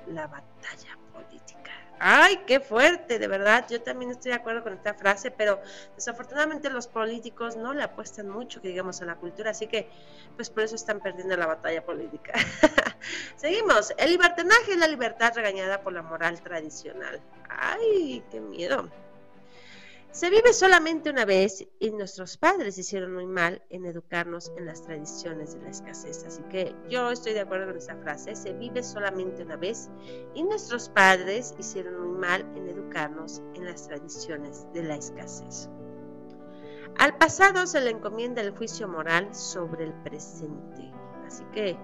la 0.08 0.26
batalla 0.26 0.98
política. 1.12 1.65
¡Ay, 1.98 2.42
qué 2.46 2.60
fuerte! 2.60 3.18
De 3.18 3.26
verdad, 3.26 3.66
yo 3.70 3.82
también 3.82 4.10
estoy 4.10 4.30
de 4.30 4.36
acuerdo 4.36 4.62
con 4.62 4.74
esta 4.74 4.94
frase, 4.94 5.30
pero 5.30 5.60
desafortunadamente 5.94 6.68
los 6.68 6.88
políticos 6.88 7.56
no 7.56 7.72
le 7.72 7.82
apuestan 7.82 8.28
mucho, 8.28 8.60
que 8.60 8.68
digamos, 8.68 9.00
a 9.00 9.06
la 9.06 9.16
cultura, 9.16 9.52
así 9.52 9.66
que, 9.66 9.88
pues 10.36 10.50
por 10.50 10.64
eso 10.64 10.74
están 10.74 11.00
perdiendo 11.00 11.36
la 11.36 11.46
batalla 11.46 11.84
política. 11.84 12.34
Seguimos. 13.36 13.94
El 13.96 14.10
libertinaje 14.10 14.72
es 14.72 14.78
la 14.78 14.88
libertad 14.88 15.32
regañada 15.34 15.82
por 15.82 15.92
la 15.92 16.02
moral 16.02 16.40
tradicional. 16.42 17.20
¡Ay, 17.48 18.22
qué 18.30 18.40
miedo! 18.40 18.90
Se 20.16 20.30
vive 20.30 20.54
solamente 20.54 21.10
una 21.10 21.26
vez 21.26 21.68
y 21.78 21.90
nuestros 21.90 22.38
padres 22.38 22.78
hicieron 22.78 23.12
muy 23.12 23.26
mal 23.26 23.62
en 23.68 23.84
educarnos 23.84 24.50
en 24.56 24.64
las 24.64 24.82
tradiciones 24.82 25.52
de 25.52 25.60
la 25.60 25.68
escasez. 25.68 26.24
Así 26.24 26.42
que 26.44 26.74
yo 26.88 27.10
estoy 27.10 27.34
de 27.34 27.40
acuerdo 27.40 27.66
con 27.66 27.76
esa 27.76 27.96
frase. 27.96 28.34
Se 28.34 28.54
vive 28.54 28.82
solamente 28.82 29.42
una 29.42 29.56
vez 29.56 29.90
y 30.34 30.42
nuestros 30.42 30.88
padres 30.88 31.54
hicieron 31.58 32.00
muy 32.00 32.18
mal 32.18 32.50
en 32.56 32.66
educarnos 32.66 33.42
en 33.56 33.66
las 33.66 33.88
tradiciones 33.88 34.66
de 34.72 34.84
la 34.84 34.96
escasez. 34.96 35.68
Al 36.96 37.18
pasado 37.18 37.66
se 37.66 37.82
le 37.82 37.90
encomienda 37.90 38.40
el 38.40 38.56
juicio 38.56 38.88
moral 38.88 39.34
sobre 39.34 39.84
el 39.84 39.92
presente. 39.92 40.90
Así 41.26 41.44
que, 41.52 41.76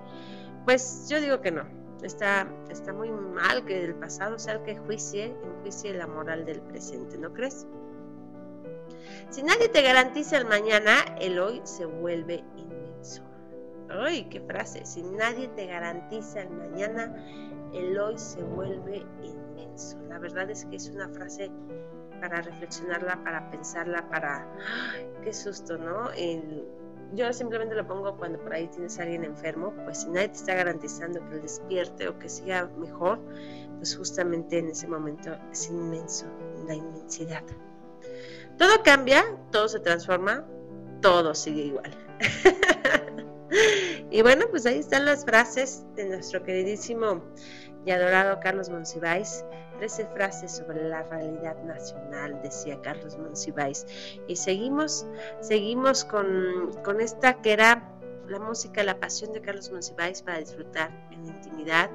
pues 0.64 1.06
yo 1.10 1.20
digo 1.20 1.42
que 1.42 1.50
no. 1.50 1.68
Está, 2.02 2.50
está 2.70 2.94
muy 2.94 3.10
mal 3.10 3.66
que 3.66 3.84
el 3.84 3.94
pasado 3.94 4.38
sea 4.38 4.54
el 4.54 4.62
que 4.62 4.78
juicie, 4.78 5.36
enjuicie 5.44 5.92
la 5.92 6.06
moral 6.06 6.46
del 6.46 6.62
presente, 6.62 7.18
¿no 7.18 7.34
crees? 7.34 7.66
Si 9.30 9.42
nadie 9.42 9.68
te 9.68 9.82
garantiza 9.82 10.38
el 10.38 10.46
mañana, 10.46 10.92
el 11.20 11.38
hoy 11.38 11.60
se 11.64 11.84
vuelve 11.84 12.44
inmenso. 12.56 13.22
¡Ay, 13.88 14.24
qué 14.30 14.40
frase! 14.40 14.84
Si 14.84 15.02
nadie 15.02 15.48
te 15.48 15.66
garantiza 15.66 16.42
el 16.42 16.50
mañana, 16.50 17.14
el 17.72 17.98
hoy 17.98 18.18
se 18.18 18.42
vuelve 18.42 19.04
inmenso. 19.22 19.98
La 20.08 20.18
verdad 20.18 20.50
es 20.50 20.64
que 20.66 20.76
es 20.76 20.88
una 20.88 21.08
frase 21.08 21.50
para 22.20 22.40
reflexionarla, 22.40 23.22
para 23.24 23.50
pensarla, 23.50 24.08
para... 24.08 24.46
¡Ay, 24.94 25.06
¡Qué 25.24 25.32
susto, 25.32 25.76
¿no? 25.76 26.10
Yo 27.14 27.30
simplemente 27.34 27.74
lo 27.74 27.86
pongo 27.86 28.16
cuando 28.16 28.38
por 28.38 28.54
ahí 28.54 28.68
tienes 28.68 28.98
a 28.98 29.02
alguien 29.02 29.24
enfermo, 29.24 29.74
pues 29.84 30.02
si 30.02 30.08
nadie 30.08 30.28
te 30.28 30.36
está 30.36 30.54
garantizando 30.54 31.20
que 31.28 31.34
él 31.34 31.42
despierte 31.42 32.08
o 32.08 32.18
que 32.18 32.28
siga 32.30 32.70
mejor, 32.78 33.18
pues 33.76 33.94
justamente 33.96 34.58
en 34.58 34.68
ese 34.68 34.88
momento 34.88 35.36
es 35.50 35.68
inmenso, 35.68 36.24
la 36.66 36.74
inmensidad. 36.74 37.42
Todo 38.58 38.82
cambia, 38.82 39.24
todo 39.50 39.68
se 39.68 39.80
transforma, 39.80 40.46
todo 41.00 41.34
sigue 41.34 41.62
igual. 41.62 41.90
y 44.10 44.22
bueno, 44.22 44.46
pues 44.50 44.66
ahí 44.66 44.78
están 44.78 45.04
las 45.04 45.24
frases 45.24 45.84
de 45.96 46.06
nuestro 46.06 46.42
queridísimo 46.42 47.22
y 47.84 47.90
adorado 47.90 48.38
Carlos 48.40 48.68
Monsiváis. 48.68 49.44
Trece 49.78 50.06
frases 50.14 50.52
sobre 50.52 50.88
la 50.88 51.02
realidad 51.04 51.60
nacional, 51.64 52.40
decía 52.42 52.80
Carlos 52.82 53.18
Monsiváis. 53.18 53.84
Y 54.28 54.36
seguimos, 54.36 55.06
seguimos 55.40 56.04
con, 56.04 56.70
con 56.84 57.00
esta 57.00 57.40
que 57.40 57.52
era 57.52 57.92
la 58.28 58.38
música, 58.38 58.84
la 58.84 59.00
pasión 59.00 59.32
de 59.32 59.40
Carlos 59.40 59.72
Monsiváis 59.72 60.22
para 60.22 60.38
disfrutar 60.38 60.90
en 61.10 61.26
intimidad. 61.26 61.90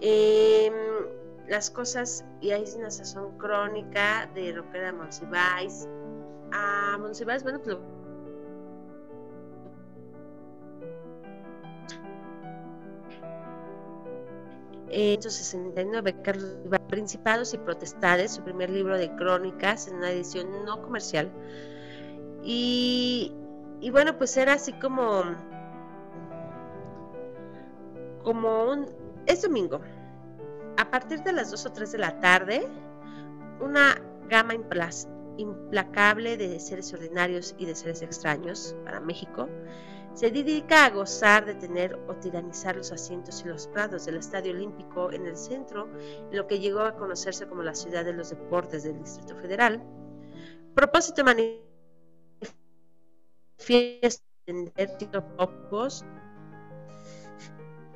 Eh, 0.00 0.72
las 1.48 1.70
cosas, 1.70 2.24
y 2.40 2.50
hay 2.50 2.64
una 2.76 2.90
sazón 2.90 3.36
crónica 3.38 4.28
de 4.34 4.52
lo 4.52 4.68
que 4.70 4.78
era 4.78 4.92
Monsiváis. 4.92 5.88
A 6.52 6.96
Monsiváis, 6.98 7.42
bueno, 7.42 7.58
pues 7.58 7.76
lo 7.76 7.96
En 14.88 15.18
1969, 15.18 16.22
Carlos 16.22 16.56
Principados 16.88 17.52
y 17.52 17.58
Protestades, 17.58 18.32
su 18.32 18.42
primer 18.42 18.70
libro 18.70 18.96
de 18.96 19.14
crónicas 19.16 19.88
en 19.88 19.96
una 19.96 20.10
edición 20.10 20.64
no 20.64 20.80
comercial. 20.80 21.30
Y, 22.42 23.34
y 23.80 23.90
bueno, 23.90 24.16
pues 24.16 24.36
era 24.36 24.54
así 24.54 24.72
como, 24.74 25.24
como 28.22 28.70
un, 28.70 28.86
es 29.26 29.42
domingo, 29.42 29.80
a 30.76 30.90
partir 30.90 31.22
de 31.22 31.32
las 31.32 31.50
2 31.50 31.66
o 31.66 31.72
3 31.72 31.92
de 31.92 31.98
la 31.98 32.20
tarde, 32.20 32.66
una 33.60 34.00
gama 34.28 34.54
implacable 35.36 36.36
de 36.36 36.58
seres 36.60 36.92
ordinarios 36.92 37.54
y 37.58 37.66
de 37.66 37.74
seres 37.74 38.02
extraños 38.02 38.76
para 38.84 39.00
México 39.00 39.48
se 40.16 40.30
dedica 40.30 40.86
a 40.86 40.90
gozar 40.90 41.44
de 41.44 41.54
tener 41.56 41.94
o 42.08 42.14
tiranizar 42.14 42.74
los 42.74 42.90
asientos 42.90 43.42
y 43.44 43.48
los 43.48 43.68
prados 43.68 44.06
del 44.06 44.16
Estadio 44.16 44.52
Olímpico 44.52 45.12
en 45.12 45.26
el 45.26 45.36
centro, 45.36 45.90
lo 46.32 46.46
que 46.46 46.58
llegó 46.58 46.80
a 46.80 46.96
conocerse 46.96 47.46
como 47.46 47.62
la 47.62 47.74
ciudad 47.74 48.02
de 48.02 48.14
los 48.14 48.30
deportes 48.30 48.84
del 48.84 48.98
Distrito 48.98 49.36
Federal. 49.36 49.82
Propósito 50.74 51.22
manifiesto 51.22 51.66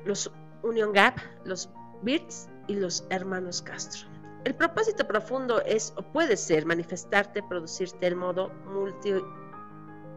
los 0.05 0.31
Union 0.61 0.93
Gap, 0.93 1.17
los 1.45 1.71
Birds 2.03 2.47
y 2.67 2.75
los 2.75 3.05
hermanos 3.09 3.61
Castro. 3.61 4.07
El 4.43 4.55
propósito 4.55 5.07
profundo 5.07 5.61
es 5.61 5.93
o 5.97 6.01
puede 6.01 6.35
ser 6.35 6.65
manifestarte, 6.65 7.43
producirte 7.43 8.07
el 8.07 8.15
modo 8.15 8.49
multi, 8.65 9.13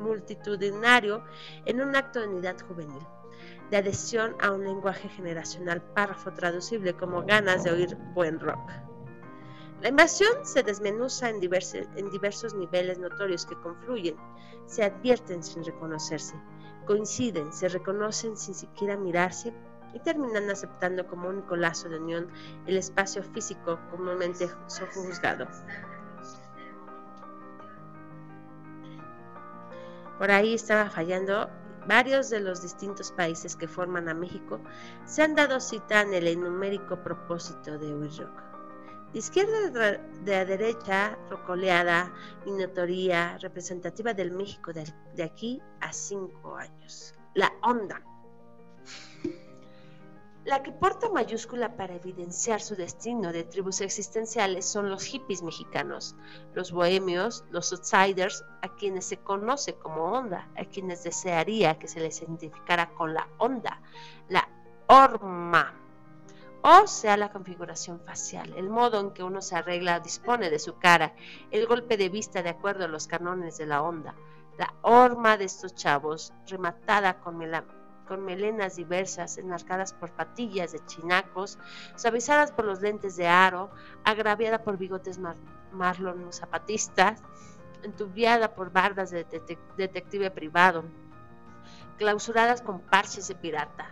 multitudinario 0.01 1.23
en 1.67 1.83
un 1.83 1.95
acto 1.95 2.21
de 2.21 2.29
unidad 2.29 2.57
juvenil, 2.67 3.07
de 3.71 3.77
adhesión 3.77 4.35
a 4.41 4.51
un 4.53 4.65
lenguaje 4.65 5.09
generacional, 5.11 5.83
párrafo 5.95 6.33
traducible 6.33 6.95
como 6.95 7.23
ganas 7.25 7.65
de 7.65 7.73
oír 7.73 7.97
buen 8.15 8.41
rock. 8.41 8.71
La 9.83 9.91
invasión 9.91 10.33
se 10.45 10.63
desmenuza 10.63 11.29
en, 11.29 11.37
en 11.43 12.11
diversos 12.11 12.55
niveles 12.55 12.99
notorios 12.99 13.45
que 13.45 13.61
confluyen, 13.61 14.17
se 14.67 14.85
advierten 14.85 15.43
sin 15.43 15.63
reconocerse, 15.65 16.35
coinciden, 16.87 17.53
se 17.53 17.69
reconocen 17.69 18.39
sin 18.39 18.55
siquiera 18.55 18.97
mirarse 18.97 19.53
y 19.95 20.01
terminan 20.01 20.51
aceptando 20.51 21.07
como 21.07 21.29
único 21.29 21.57
lazo 21.57 21.89
de 21.89 21.99
unión 21.99 22.29
el 22.67 22.77
espacio 22.77 23.23
físico 23.23 23.79
comúnmente 23.91 24.51
sojuzgado. 24.67 25.47
Por 30.19 30.31
ahí 30.31 30.55
estaba 30.55 30.91
fallando. 30.91 31.49
Varios 31.87 32.31
de 32.31 32.41
los 32.41 32.63
distintos 32.63 33.13
países 33.13 33.57
que 33.57 33.69
forman 33.69 34.09
a 34.09 34.15
México 34.15 34.59
se 35.05 35.23
han 35.23 35.35
dado 35.35 35.61
cita 35.61 36.01
en 36.01 36.15
el 36.15 36.29
enumérico 36.29 37.03
propósito 37.03 37.79
de 37.79 37.93
rock. 37.93 38.43
De 39.13 39.19
izquierda 39.19 39.99
de 40.25 40.35
a 40.35 40.45
derecha, 40.47 41.19
rocoleada, 41.29 42.11
notoría 42.47 43.37
representativa 43.37 44.15
del 44.15 44.31
México 44.31 44.73
de, 44.73 44.91
de 45.15 45.25
aquí 45.25 45.61
a 45.83 45.93
cinco 45.93 46.57
años. 46.57 47.13
La 47.35 47.53
onda 47.63 48.01
la 50.45 50.63
que 50.63 50.73
porta 50.73 51.09
mayúscula 51.09 51.75
para 51.75 51.95
evidenciar 51.95 52.61
su 52.61 52.77
destino 52.77 53.33
de 53.33 53.45
tribus 53.45 53.81
existenciales 53.81 54.67
son 54.67 54.91
los 54.91 55.05
hippies 55.05 55.43
mexicanos, 55.43 56.17
los 56.53 56.71
bohemios, 56.71 57.45
los 57.51 57.73
outsiders, 57.73 58.45
a 58.61 58.69
quienes 58.77 59.07
se 59.07 59.17
conoce 59.17 59.75
como 59.77 60.13
onda, 60.13 60.51
a 60.57 60.67
quienes 60.67 61.03
desearía 61.03 61.79
que 61.79 61.89
se 61.89 62.01
les 62.01 62.21
identificara 62.21 62.91
con 62.91 63.15
la 63.15 63.27
onda, 63.39 63.81
la 64.29 64.47
horma, 64.87 65.73
o 66.61 66.87
sea 66.87 67.17
la 67.17 67.33
configuración 67.33 68.01
facial, 68.01 68.53
el 68.55 68.69
modo 68.69 69.01
en 69.01 69.13
que 69.13 69.23
uno 69.23 69.41
se 69.41 69.57
arregla, 69.57 70.01
dispone 70.01 70.51
de 70.51 70.59
su 70.59 70.79
cara, 70.79 71.15
el 71.53 71.67
golpe 71.67 71.97
de 71.97 72.11
vista 72.11 72.43
de 72.43 72.51
acuerdo 72.51 72.85
a 72.85 72.89
los 72.89 73.07
canones 73.07 73.57
de 73.57 73.65
la 73.65 73.83
onda, 73.83 74.15
la 74.59 74.75
horma 74.83 75.39
de 75.39 75.45
estos 75.45 75.75
chavos, 75.75 76.35
rematada 76.47 77.21
con 77.21 77.39
melancolía 77.39 77.84
con 78.07 78.25
melenas 78.25 78.77
diversas, 78.77 79.39
enmarcadas 79.39 79.93
por 79.93 80.11
patillas 80.11 80.73
de 80.73 80.85
chinacos, 80.87 81.59
suavizadas 81.97 82.53
por 82.53 82.65
los 82.65 82.81
lentes 82.81 83.17
de 83.17 83.27
aro, 83.27 83.71
agraviada 84.05 84.63
por 84.63 84.77
bigotes 84.77 85.19
marlon 85.73 86.33
zapatistas, 86.33 87.23
entubiada 87.83 88.55
por 88.55 88.71
bardas 88.71 89.11
de 89.11 89.25
detective 89.77 90.31
privado, 90.31 90.85
clausuradas 91.99 92.63
con 92.63 92.81
parches 92.81 93.29
de 93.29 93.35
pirata. 93.35 93.91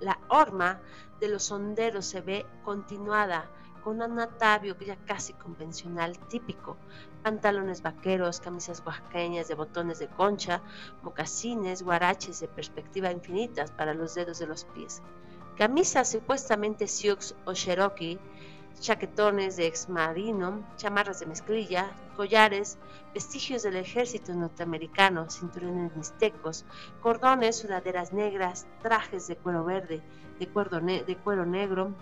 La 0.00 0.18
horma 0.28 0.80
de 1.20 1.28
los 1.28 1.44
sonderos 1.44 2.06
se 2.06 2.20
ve 2.20 2.46
continuada 2.64 3.48
con 3.82 4.00
un 4.00 4.20
atavio 4.20 4.76
ya 4.78 4.96
casi 5.04 5.32
convencional 5.32 6.18
típico, 6.28 6.76
pantalones 7.22 7.82
vaqueros, 7.82 8.40
camisas 8.40 8.82
oaxaqueñas 8.86 9.48
de 9.48 9.54
botones 9.54 9.98
de 9.98 10.08
concha, 10.08 10.62
mocasines, 11.02 11.82
guaraches 11.82 12.40
de 12.40 12.48
perspectiva 12.48 13.10
infinitas 13.10 13.70
para 13.70 13.94
los 13.94 14.14
dedos 14.14 14.38
de 14.38 14.46
los 14.46 14.64
pies, 14.64 15.02
camisas 15.56 16.10
supuestamente 16.10 16.86
Sioux 16.86 17.34
o 17.44 17.54
Cherokee, 17.54 18.18
chaquetones 18.80 19.56
de 19.56 19.66
exmarino, 19.66 20.64
chamarras 20.76 21.20
de 21.20 21.26
mezclilla, 21.26 21.92
collares, 22.16 22.78
vestigios 23.14 23.62
del 23.62 23.76
ejército 23.76 24.32
norteamericano, 24.34 25.30
cinturones 25.30 25.94
mixtecos, 25.94 26.64
cordones, 27.00 27.56
sudaderas 27.56 28.12
negras, 28.12 28.66
trajes 28.82 29.28
de 29.28 29.36
cuero 29.36 29.64
verde, 29.64 30.02
de 30.38 30.48
cuero, 30.48 30.80
de 30.80 31.16
cuero 31.22 31.46
negro, 31.46 31.94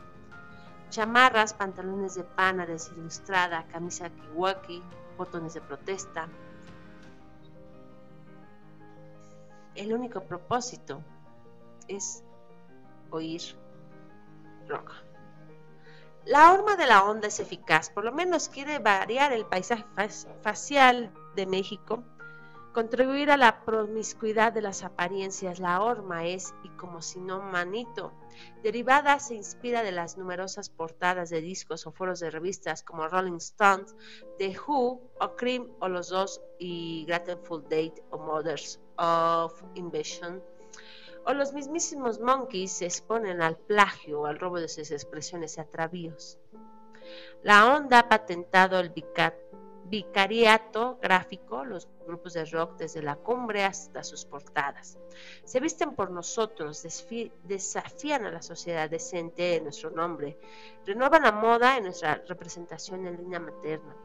chamarras, 0.90 1.54
pantalones 1.54 2.14
de 2.14 2.24
pana 2.24 2.66
desilustrada, 2.66 3.66
camisa 3.72 4.10
kiwaki, 4.10 4.82
botones 5.16 5.54
de 5.54 5.60
protesta. 5.60 6.28
El 9.74 9.92
único 9.94 10.22
propósito 10.22 11.02
es 11.88 12.22
oír 13.10 13.40
rock. 14.68 14.92
La 16.26 16.52
horma 16.52 16.76
de 16.76 16.86
la 16.86 17.04
onda 17.04 17.28
es 17.28 17.40
eficaz, 17.40 17.90
por 17.90 18.04
lo 18.04 18.12
menos 18.12 18.48
quiere 18.48 18.78
variar 18.78 19.32
el 19.32 19.46
paisaje 19.46 19.84
facial 20.42 21.10
de 21.34 21.46
México, 21.46 22.04
contribuir 22.72 23.30
a 23.30 23.36
la 23.36 23.64
promiscuidad 23.64 24.52
de 24.52 24.62
las 24.62 24.84
apariencias. 24.84 25.60
La 25.60 25.82
horma 25.82 26.26
es, 26.26 26.54
y 26.62 26.68
como 26.70 27.02
si 27.02 27.20
no 27.20 27.40
manito, 27.40 28.12
derivada 28.62 29.18
se 29.18 29.34
inspira 29.34 29.82
de 29.82 29.92
las 29.92 30.16
numerosas 30.16 30.70
portadas 30.70 31.30
de 31.30 31.40
discos 31.40 31.86
o 31.86 31.92
foros 31.92 32.20
de 32.20 32.30
revistas 32.30 32.82
como 32.82 33.08
Rolling 33.08 33.36
Stones, 33.36 33.94
The 34.38 34.56
Who, 34.58 35.00
o 35.20 35.36
Cream, 35.36 35.68
o 35.80 35.88
Los 35.88 36.08
Dos 36.08 36.40
y 36.58 37.04
Grateful 37.06 37.62
Date 37.64 38.02
o 38.10 38.18
Mothers 38.18 38.80
of 38.96 39.62
Invasion 39.74 40.42
o 41.26 41.34
los 41.34 41.52
mismísimos 41.52 42.20
monkeys 42.20 42.72
se 42.72 42.86
exponen 42.86 43.42
al 43.42 43.56
plagio 43.56 44.22
o 44.22 44.26
al 44.26 44.38
robo 44.38 44.58
de 44.58 44.68
sus 44.68 44.90
expresiones 44.90 45.56
y 45.56 45.60
atravíos. 45.60 46.38
La 47.42 47.76
onda 47.76 48.00
ha 48.00 48.08
patentado 48.08 48.78
el 48.78 48.90
vicariato 49.90 50.98
gráfico, 51.02 51.64
los 51.64 51.88
grupos 52.06 52.34
de 52.34 52.44
rock 52.46 52.78
desde 52.78 53.02
la 53.02 53.16
cumbre 53.16 53.64
hasta 53.64 54.02
sus 54.02 54.24
portadas. 54.24 54.98
Se 55.44 55.60
visten 55.60 55.94
por 55.94 56.10
nosotros, 56.10 56.82
desafían 57.44 58.24
a 58.24 58.30
la 58.30 58.40
sociedad 58.40 58.88
decente 58.88 59.56
en 59.56 59.64
nuestro 59.64 59.90
nombre, 59.90 60.38
renuevan 60.86 61.24
la 61.24 61.32
moda 61.32 61.76
en 61.76 61.84
nuestra 61.84 62.22
representación 62.26 63.06
en 63.06 63.16
línea 63.16 63.40
materna 63.40 63.96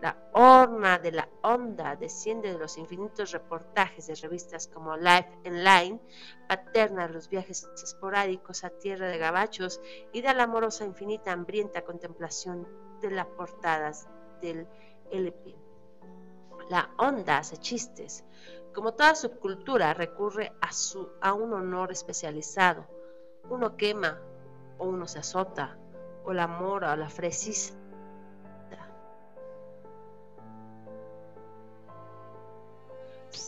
la 0.00 0.16
horna 0.32 0.98
de 0.98 1.12
la 1.12 1.28
onda 1.42 1.94
desciende 1.94 2.52
de 2.52 2.58
los 2.58 2.78
infinitos 2.78 3.32
reportajes 3.32 4.06
de 4.06 4.14
revistas 4.14 4.66
como 4.66 4.96
Life 4.96 5.28
and 5.44 5.58
Line, 5.58 6.00
paterna 6.48 7.08
los 7.08 7.28
viajes 7.28 7.68
esporádicos 7.82 8.64
a 8.64 8.70
tierra 8.70 9.08
de 9.08 9.18
gabachos 9.18 9.80
y 10.12 10.22
de 10.22 10.32
la 10.32 10.44
amorosa 10.44 10.84
infinita 10.84 11.32
hambrienta 11.32 11.82
contemplación 11.82 12.66
de 13.02 13.10
las 13.10 13.26
portadas 13.26 14.08
del 14.40 14.66
La 16.68 16.90
onda 16.98 17.38
hace 17.38 17.56
chistes. 17.56 18.24
Como 18.74 18.94
toda 18.94 19.14
subcultura, 19.14 19.94
recurre 19.94 20.52
a, 20.60 20.72
su, 20.72 21.08
a 21.20 21.32
un 21.32 21.52
honor 21.52 21.90
especializado. 21.90 22.86
Uno 23.48 23.76
quema, 23.76 24.20
o 24.78 24.86
uno 24.86 25.06
se 25.08 25.18
azota, 25.18 25.76
o 26.24 26.32
la 26.32 26.46
mora 26.46 26.92
o 26.92 26.96
la 26.96 27.08
fresisa 27.08 27.74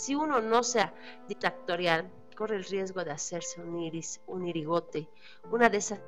si 0.02 0.14
uno 0.16 0.40
no 0.40 0.62
sea 0.62 0.92
dictatorial, 1.28 2.10
corre 2.36 2.56
el 2.56 2.64
riesgo 2.64 3.04
de 3.04 3.12
hacerse 3.12 3.60
un 3.60 3.78
iris, 3.78 4.20
un 4.26 4.46
irigote, 4.46 5.08
una 5.50 5.68
de 5.68 5.78
esas 5.78 6.00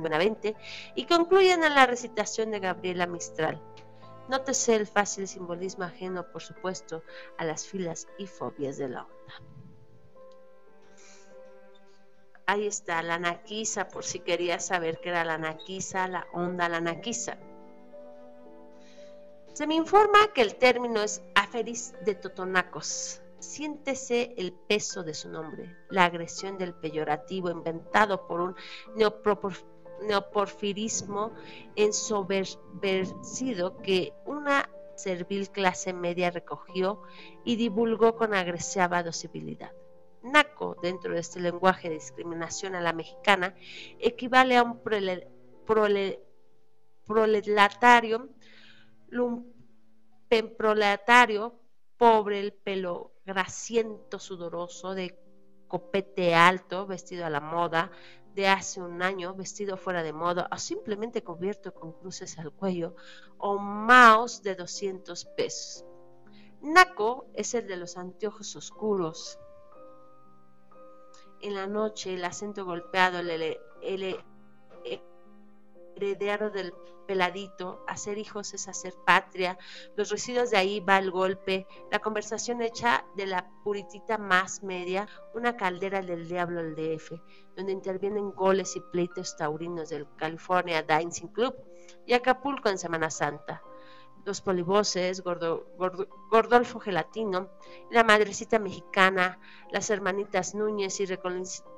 Buenavente, 0.00 0.56
y 0.94 1.06
concluyen 1.06 1.64
en 1.64 1.74
la 1.74 1.86
recitación 1.86 2.50
de 2.50 2.60
Gabriela 2.60 3.06
Mistral. 3.06 3.60
Nótese 4.28 4.74
el 4.76 4.86
fácil 4.86 5.28
simbolismo 5.28 5.84
ajeno, 5.84 6.30
por 6.32 6.42
supuesto, 6.42 7.02
a 7.36 7.44
las 7.44 7.66
filas 7.66 8.08
y 8.18 8.26
fobias 8.26 8.78
de 8.78 8.88
la 8.88 9.02
onda. 9.02 9.34
Ahí 12.46 12.66
está 12.66 13.02
la 13.02 13.18
naquisa, 13.18 13.88
por 13.88 14.04
si 14.04 14.20
querías 14.20 14.66
saber 14.66 14.98
qué 15.00 15.10
era 15.10 15.24
la 15.24 15.38
naquisa, 15.38 16.08
la 16.08 16.26
onda, 16.32 16.68
la 16.68 16.80
naquisa. 16.80 17.38
Se 19.54 19.66
me 19.66 19.76
informa 19.76 20.32
que 20.34 20.42
el 20.42 20.56
término 20.56 21.00
es 21.02 21.22
aferis 21.34 21.94
de 22.04 22.14
Totonacos. 22.14 23.22
Siéntese 23.38 24.34
el 24.36 24.52
peso 24.52 25.04
de 25.04 25.14
su 25.14 25.28
nombre, 25.28 25.76
la 25.90 26.06
agresión 26.06 26.58
del 26.58 26.74
peyorativo 26.74 27.50
inventado 27.50 28.26
por 28.26 28.40
un 28.40 28.56
neoporfirismo 30.06 31.32
ensobercido 31.76 33.78
que 33.78 34.12
una 34.26 34.68
servil 34.96 35.50
clase 35.50 35.92
media 35.92 36.30
recogió 36.30 37.02
y 37.44 37.56
divulgó 37.56 38.16
con 38.16 38.34
agresiva 38.34 39.02
docibilidad. 39.02 39.72
Naco, 40.22 40.76
dentro 40.80 41.12
de 41.12 41.20
este 41.20 41.40
lenguaje 41.40 41.88
de 41.88 41.96
discriminación 41.96 42.74
a 42.74 42.80
la 42.80 42.92
mexicana, 42.92 43.54
equivale 43.98 44.56
a 44.56 44.62
un 44.62 44.82
proletario 44.82 45.30
proletario, 50.56 51.60
pobre, 51.96 52.40
el 52.40 52.52
pelo 52.52 53.12
grasiento, 53.24 54.18
sudoroso, 54.18 54.94
de 54.94 55.18
copete 55.68 56.34
alto, 56.34 56.86
vestido 56.86 57.26
a 57.26 57.30
la 57.30 57.40
moda, 57.40 57.90
de 58.34 58.48
hace 58.48 58.82
un 58.82 59.02
año, 59.02 59.34
vestido 59.34 59.76
fuera 59.76 60.02
de 60.02 60.12
moda, 60.12 60.48
o 60.50 60.58
simplemente 60.58 61.22
cubierto 61.22 61.72
con 61.72 61.92
cruces 61.92 62.38
al 62.38 62.52
cuello, 62.52 62.96
o 63.38 63.58
mouse 63.58 64.42
de 64.42 64.54
200 64.54 65.24
pesos. 65.36 65.84
Naco 66.60 67.26
es 67.34 67.54
el 67.54 67.66
de 67.66 67.76
los 67.76 67.96
anteojos 67.96 68.56
oscuros. 68.56 69.38
En 71.40 71.54
la 71.54 71.66
noche, 71.66 72.14
el 72.14 72.24
acento 72.24 72.64
golpeado, 72.64 73.18
el, 73.18 73.58
el 73.82 74.24
heredero 75.96 76.50
del 76.50 76.74
peladito, 77.06 77.84
hacer 77.86 78.18
hijos 78.18 78.54
es 78.54 78.68
hacer 78.68 78.94
patria, 79.04 79.58
los 79.96 80.10
residuos 80.10 80.50
de 80.50 80.56
ahí 80.56 80.80
va 80.80 80.98
el 80.98 81.10
golpe, 81.10 81.66
la 81.90 81.98
conversación 81.98 82.62
hecha 82.62 83.04
de 83.16 83.26
la 83.26 83.50
puritita 83.62 84.18
más 84.18 84.62
media, 84.62 85.08
una 85.34 85.56
caldera 85.56 86.00
del 86.02 86.28
diablo 86.28 86.60
al 86.60 86.74
DF, 86.74 87.12
donde 87.56 87.72
intervienen 87.72 88.32
goles 88.32 88.76
y 88.76 88.80
pleitos 88.80 89.36
taurinos 89.36 89.90
del 89.90 90.06
California 90.16 90.82
Dancing 90.82 91.28
Club 91.28 91.54
y 92.06 92.14
Acapulco 92.14 92.68
en 92.68 92.78
Semana 92.78 93.10
Santa. 93.10 93.62
Los 94.24 94.40
polivoces, 94.40 95.22
Gordo, 95.22 95.66
Gordolfo 96.30 96.80
Gelatino, 96.80 97.50
la 97.90 98.04
madrecita 98.04 98.58
mexicana, 98.58 99.38
las 99.70 99.90
hermanitas 99.90 100.54
Núñez 100.54 100.98
y 101.00 101.06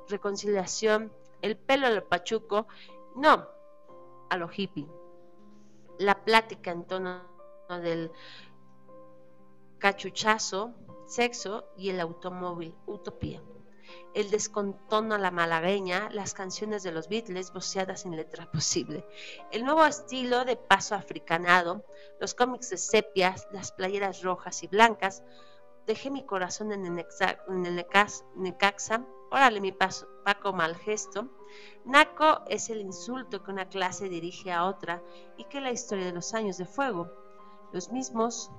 reconciliación, 0.07 1.11
el 1.41 1.57
pelo 1.57 1.89
del 1.89 2.03
pachuco, 2.03 2.67
no, 3.17 3.47
a 4.29 4.37
lo 4.37 4.49
hippie. 4.49 4.87
La 5.99 6.23
plática 6.23 6.71
en 6.71 6.85
tono 6.85 7.21
del 7.69 8.11
cachuchazo, 9.79 10.73
sexo 11.07 11.65
y 11.77 11.89
el 11.89 11.99
automóvil, 11.99 12.75
utopía. 12.85 13.41
El 14.13 14.29
descontono 14.31 15.15
a 15.15 15.17
la 15.17 15.31
malagueña, 15.31 16.09
las 16.11 16.33
canciones 16.33 16.83
de 16.83 16.91
los 16.91 17.07
Beatles 17.07 17.53
voceadas 17.53 18.01
sin 18.01 18.15
letra 18.15 18.49
posible. 18.51 19.05
El 19.51 19.63
nuevo 19.63 19.85
estilo 19.85 20.45
de 20.45 20.57
paso 20.57 20.95
africanado, 20.95 21.85
los 22.19 22.33
cómics 22.33 22.69
de 22.69 22.77
sepias, 22.77 23.47
las 23.51 23.71
playeras 23.71 24.21
rojas 24.23 24.63
y 24.63 24.67
blancas. 24.67 25.23
Dejé 25.87 26.11
mi 26.11 26.25
corazón 26.25 26.73
en 26.73 26.85
el, 26.85 27.05
Necaxa, 28.35 29.07
órale 29.31 29.61
mi 29.61 29.71
paso, 29.71 30.05
Paco 30.25 30.51
mal 30.51 30.75
gesto 30.75 31.29
Naco 31.85 32.41
es 32.49 32.69
el 32.69 32.81
insulto 32.81 33.41
que 33.41 33.51
una 33.51 33.69
clase 33.69 34.09
dirige 34.09 34.51
a 34.51 34.65
otra 34.65 35.01
y 35.37 35.45
que 35.45 35.61
la 35.61 35.71
historia 35.71 36.05
de 36.05 36.11
los 36.11 36.33
años 36.33 36.57
de 36.57 36.65
fuego. 36.65 37.09
Los 37.71 37.89
mismos 37.89 38.51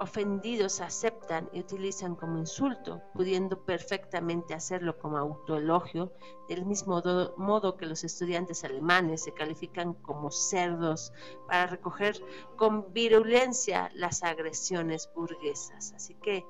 ofendidos 0.00 0.80
aceptan 0.80 1.50
y 1.52 1.60
utilizan 1.60 2.16
como 2.16 2.38
insulto, 2.38 3.02
pudiendo 3.14 3.64
perfectamente 3.66 4.54
hacerlo 4.54 4.98
como 4.98 5.18
autoelogio, 5.18 6.12
del 6.48 6.64
mismo 6.64 7.02
modo 7.36 7.76
que 7.76 7.84
los 7.84 8.02
estudiantes 8.02 8.64
alemanes 8.64 9.24
se 9.24 9.34
califican 9.34 9.92
como 9.92 10.30
cerdos 10.30 11.12
para 11.46 11.66
recoger 11.66 12.16
con 12.56 12.92
virulencia 12.94 13.90
las 13.94 14.22
agresiones 14.22 15.10
burguesas. 15.14 15.92
Así 15.94 16.14
que, 16.14 16.46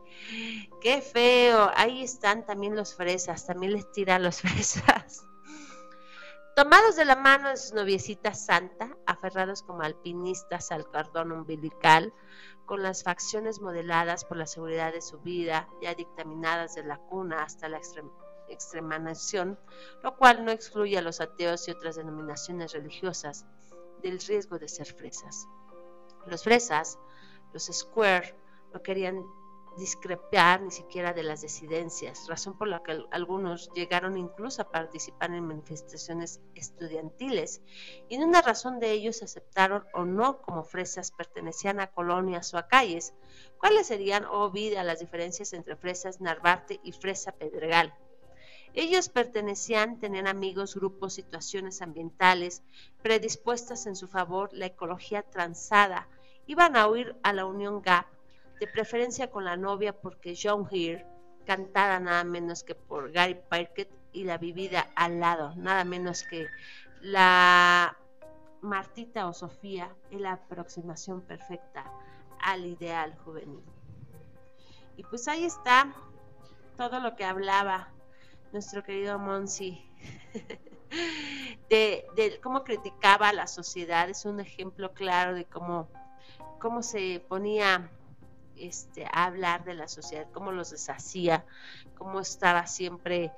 qué 0.80 1.02
feo, 1.02 1.70
ahí 1.74 2.04
están 2.04 2.46
también 2.46 2.76
los 2.76 2.94
fresas, 2.94 3.46
también 3.46 3.72
les 3.72 3.90
tiran 3.90 4.22
los 4.22 4.40
fresas. 4.40 5.26
Tomados 6.56 6.96
de 6.96 7.04
la 7.04 7.16
mano 7.16 7.48
de 7.48 7.56
su 7.56 7.74
noviecita 7.74 8.34
santa, 8.34 8.94
aferrados 9.06 9.62
como 9.62 9.82
alpinistas 9.82 10.70
al 10.72 10.84
cordón 10.86 11.32
umbilical, 11.32 12.12
con 12.70 12.84
las 12.84 13.02
facciones 13.02 13.60
modeladas 13.60 14.24
por 14.24 14.36
la 14.36 14.46
seguridad 14.46 14.92
de 14.92 15.02
su 15.02 15.18
vida, 15.18 15.68
ya 15.82 15.92
dictaminadas 15.96 16.76
de 16.76 16.84
la 16.84 16.98
cuna 16.98 17.42
hasta 17.42 17.68
la 17.68 17.80
extremación, 18.48 19.58
lo 20.04 20.16
cual 20.16 20.44
no 20.44 20.52
excluye 20.52 20.96
a 20.96 21.02
los 21.02 21.20
ateos 21.20 21.66
y 21.66 21.72
otras 21.72 21.96
denominaciones 21.96 22.72
religiosas 22.72 23.44
del 24.04 24.20
riesgo 24.20 24.60
de 24.60 24.68
ser 24.68 24.86
fresas. 24.86 25.48
Los 26.26 26.44
fresas, 26.44 26.96
los 27.52 27.64
square, 27.64 28.36
no 28.72 28.80
querían 28.80 29.20
discrepar 29.76 30.62
ni 30.62 30.70
siquiera 30.70 31.12
de 31.12 31.22
las 31.22 31.42
disidencias, 31.42 32.26
razón 32.28 32.56
por 32.58 32.68
la 32.68 32.82
que 32.82 33.04
algunos 33.10 33.70
llegaron 33.74 34.16
incluso 34.16 34.62
a 34.62 34.70
participar 34.70 35.32
en 35.32 35.46
manifestaciones 35.46 36.40
estudiantiles, 36.54 37.62
y 38.08 38.16
en 38.16 38.24
una 38.24 38.42
razón 38.42 38.80
de 38.80 38.92
ellos 38.92 39.22
aceptaron 39.22 39.84
o 39.94 40.04
no 40.04 40.42
como 40.42 40.64
fresas 40.64 41.12
pertenecían 41.12 41.80
a 41.80 41.88
colonias 41.88 42.52
o 42.54 42.58
a 42.58 42.68
calles. 42.68 43.14
¿Cuáles 43.58 43.86
serían, 43.86 44.24
oh 44.24 44.50
vida, 44.50 44.82
las 44.84 45.00
diferencias 45.00 45.52
entre 45.52 45.76
fresas 45.76 46.20
Narvarte 46.20 46.80
y 46.82 46.92
fresa 46.92 47.32
Pedregal? 47.32 47.94
Ellos 48.72 49.08
pertenecían, 49.08 49.98
tenían 49.98 50.28
amigos, 50.28 50.76
grupos, 50.76 51.14
situaciones 51.14 51.82
ambientales 51.82 52.62
predispuestas 53.02 53.86
en 53.86 53.96
su 53.96 54.06
favor, 54.06 54.50
la 54.52 54.66
ecología 54.66 55.22
transada. 55.22 56.08
Iban 56.46 56.76
a 56.76 56.86
huir 56.86 57.16
a 57.24 57.32
la 57.32 57.46
Unión 57.46 57.82
Gap, 57.82 58.06
de 58.60 58.66
preferencia 58.66 59.30
con 59.30 59.44
la 59.44 59.56
novia 59.56 59.98
porque 59.98 60.38
John 60.40 60.68
Here, 60.70 61.06
cantada 61.46 61.98
nada 61.98 62.22
menos 62.24 62.62
que 62.62 62.74
por 62.74 63.10
Gary 63.10 63.40
Parkett 63.48 63.90
y 64.12 64.24
la 64.24 64.38
vivida 64.38 64.90
al 64.94 65.18
lado, 65.18 65.54
nada 65.56 65.84
menos 65.84 66.22
que 66.24 66.46
la 67.00 67.96
Martita 68.60 69.26
o 69.26 69.32
Sofía, 69.32 69.94
es 70.10 70.20
la 70.20 70.32
aproximación 70.32 71.22
perfecta 71.22 71.90
al 72.38 72.66
ideal 72.66 73.16
juvenil. 73.24 73.64
Y 74.96 75.04
pues 75.04 75.26
ahí 75.28 75.44
está 75.44 75.94
todo 76.76 77.00
lo 77.00 77.16
que 77.16 77.24
hablaba 77.24 77.88
nuestro 78.52 78.82
querido 78.84 79.18
Monsi 79.18 79.90
de, 81.70 82.38
cómo 82.42 82.64
criticaba 82.64 83.28
a 83.28 83.32
la 83.32 83.46
sociedad. 83.46 84.10
Es 84.10 84.26
un 84.26 84.40
ejemplo 84.40 84.92
claro 84.92 85.34
de 85.34 85.46
cómo, 85.46 85.88
cómo 86.58 86.82
se 86.82 87.24
ponía 87.28 87.90
este, 88.60 89.04
a 89.04 89.24
hablar 89.24 89.64
de 89.64 89.74
la 89.74 89.88
sociedad, 89.88 90.26
cómo 90.32 90.52
los 90.52 90.70
deshacía, 90.70 91.44
cómo 91.96 92.20
estaba 92.20 92.66
siempre 92.66 93.32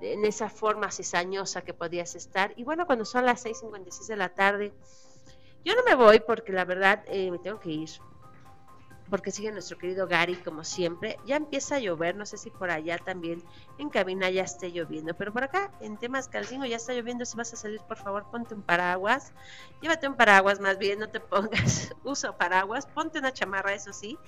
en 0.00 0.24
esa 0.24 0.48
forma 0.48 0.90
cizañosa 0.90 1.62
que 1.62 1.74
podías 1.74 2.14
estar. 2.14 2.52
Y 2.56 2.64
bueno, 2.64 2.86
cuando 2.86 3.04
son 3.04 3.24
las 3.24 3.44
6.56 3.44 4.06
de 4.06 4.16
la 4.16 4.28
tarde, 4.28 4.74
yo 5.64 5.74
no 5.74 5.82
me 5.84 5.94
voy 5.94 6.20
porque 6.20 6.52
la 6.52 6.64
verdad 6.64 7.02
eh, 7.06 7.30
me 7.30 7.38
tengo 7.38 7.58
que 7.58 7.70
ir 7.70 7.90
porque 9.10 9.30
sigue 9.30 9.52
nuestro 9.52 9.78
querido 9.78 10.06
Gary 10.06 10.34
como 10.36 10.64
siempre. 10.64 11.18
Ya 11.26 11.36
empieza 11.36 11.76
a 11.76 11.78
llover, 11.78 12.16
no 12.16 12.26
sé 12.26 12.38
si 12.38 12.50
por 12.50 12.70
allá 12.70 12.98
también 12.98 13.42
en 13.78 13.90
cabina 13.90 14.30
ya 14.30 14.42
esté 14.42 14.72
lloviendo, 14.72 15.14
pero 15.14 15.32
por 15.32 15.44
acá 15.44 15.70
en 15.80 15.98
temas 15.98 16.28
calcino 16.28 16.66
ya 16.66 16.76
está 16.76 16.94
lloviendo. 16.94 17.24
Si 17.24 17.36
vas 17.36 17.52
a 17.52 17.56
salir, 17.56 17.80
por 17.82 17.96
favor, 17.96 18.26
ponte 18.30 18.54
un 18.54 18.62
paraguas. 18.62 19.32
Llévate 19.80 20.08
un 20.08 20.16
paraguas 20.16 20.60
más 20.60 20.78
bien, 20.78 20.98
no 20.98 21.08
te 21.08 21.20
pongas 21.20 21.94
uso 22.02 22.36
paraguas, 22.36 22.86
ponte 22.86 23.18
una 23.18 23.32
chamarra, 23.32 23.74
eso 23.74 23.92
sí. 23.92 24.18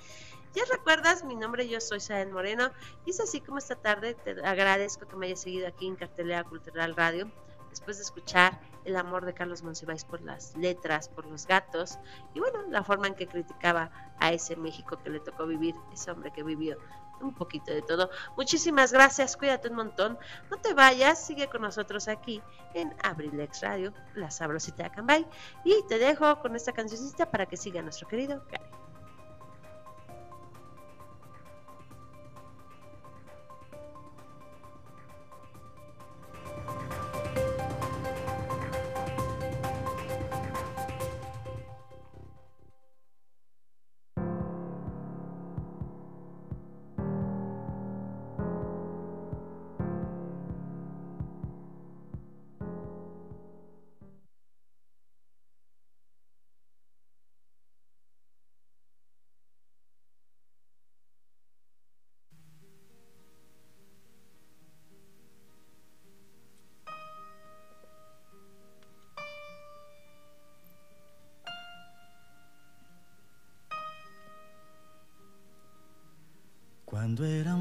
Ya 0.53 0.63
recuerdas, 0.71 1.23
mi 1.23 1.35
nombre, 1.35 1.67
yo 1.67 1.79
soy 1.79 1.99
Saen 1.99 2.31
Moreno, 2.31 2.71
y 3.05 3.11
es 3.11 3.19
así 3.19 3.41
como 3.41 3.57
esta 3.57 3.75
tarde 3.75 4.15
te 4.15 4.31
agradezco 4.43 5.07
que 5.07 5.15
me 5.15 5.27
hayas 5.27 5.41
seguido 5.41 5.67
aquí 5.67 5.87
en 5.87 5.95
Cartelera 5.95 6.43
Cultural 6.43 6.95
Radio 6.95 7.31
después 7.69 7.97
de 7.97 8.03
escuchar 8.03 8.59
el 8.85 8.95
amor 8.95 9.25
de 9.25 9.33
Carlos 9.33 9.61
Monsiváis 9.61 10.05
por 10.05 10.21
las 10.21 10.55
letras, 10.55 11.09
por 11.09 11.25
los 11.25 11.45
gatos, 11.45 11.99
y 12.33 12.39
bueno, 12.39 12.63
la 12.69 12.83
forma 12.83 13.07
en 13.07 13.15
que 13.15 13.27
criticaba 13.27 13.91
a 14.19 14.31
ese 14.31 14.55
México 14.55 14.97
que 15.03 15.09
le 15.09 15.19
tocó 15.19 15.45
vivir, 15.45 15.75
ese 15.93 16.09
hombre 16.09 16.31
que 16.31 16.43
vivió 16.43 16.77
un 17.21 17.33
poquito 17.33 17.71
de 17.71 17.81
todo. 17.81 18.09
Muchísimas 18.35 18.93
gracias, 18.93 19.37
cuídate 19.37 19.69
un 19.69 19.75
montón. 19.75 20.17
No 20.49 20.57
te 20.57 20.73
vayas, 20.73 21.23
sigue 21.23 21.47
con 21.47 21.61
nosotros 21.61 22.07
aquí 22.07 22.41
en 22.73 22.95
Abrilex 23.03 23.61
Radio, 23.61 23.93
la 24.15 24.31
sabrosita 24.31 24.83
de 24.83 24.89
Acambay, 24.89 25.27
y 25.63 25.83
te 25.87 25.99
dejo 25.99 26.39
con 26.39 26.55
esta 26.55 26.71
cancioncita 26.71 27.29
para 27.29 27.45
que 27.45 27.57
siga 27.57 27.81
nuestro 27.81 28.07
querido 28.07 28.43
Gary. 28.51 28.86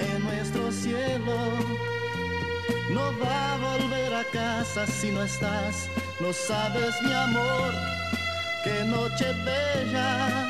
en 0.00 0.22
nuestro 0.24 0.70
cielo. 0.72 1.36
No 2.90 3.12
va 3.18 3.54
a 3.54 3.58
volver 3.58 4.14
a 4.14 4.24
casa 4.24 4.86
si 4.86 5.10
no 5.10 5.22
estás, 5.22 5.88
no 6.20 6.32
sabes 6.32 6.94
mi 7.02 7.12
amor, 7.12 7.72
qué 8.64 8.84
noche 8.84 9.32
bella. 9.44 10.48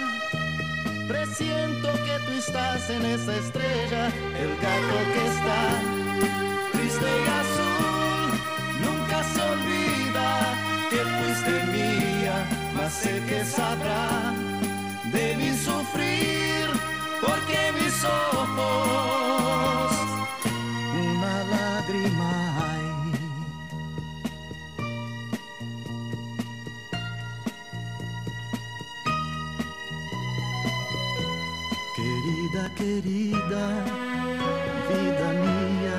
Presiento 1.09 1.93
que 1.93 2.18
tú 2.26 2.32
estás 2.38 2.90
en 2.90 3.05
esa 3.05 3.36
estrella, 3.36 4.07
el 4.38 4.57
gato 4.57 4.99
que 5.12 5.26
está 5.26 5.62
triste 6.72 7.12
azul, 7.40 8.30
nunca 8.80 9.22
se 9.32 9.40
olvida 9.43 10.28
que 10.90 10.97
fuiste 10.97 11.55
mía, 11.72 12.47
mas 12.74 12.93
sé 12.93 13.22
que 13.28 13.45
sabrá 13.45 14.34
de 15.12 15.36
mi 15.36 15.57
sufrir, 15.57 16.71
mis 17.72 18.04
ojos 18.04 19.92
una 20.94 21.44
lágrima 21.44 22.32
hay. 22.64 22.88
Querida, 31.96 32.62
querida, 32.74 33.64
vida 34.88 35.28
mía, 35.44 35.98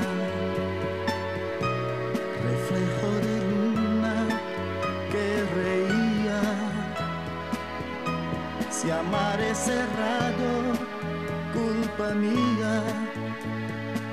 reflejo 2.47 3.09
de 3.25 3.35
luna 3.49 4.15
que 5.11 5.25
reía. 5.59 6.41
Si 8.69 8.87
amar 8.91 9.39
es 9.41 9.57
cerrado, 9.57 10.62
mía, 12.11 12.83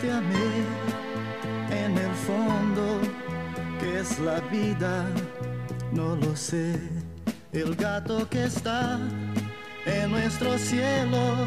te 0.00 0.10
amé 0.10 0.50
en 1.70 1.98
el 1.98 2.14
fondo, 2.26 3.00
que 3.80 4.00
es 4.00 4.18
la 4.20 4.40
vida, 4.52 5.04
no 5.92 6.14
lo 6.16 6.36
sé. 6.36 6.78
El 7.52 7.74
gato 7.74 8.28
que 8.28 8.44
está 8.44 8.98
en 9.86 10.10
nuestro 10.10 10.56
cielo 10.56 11.46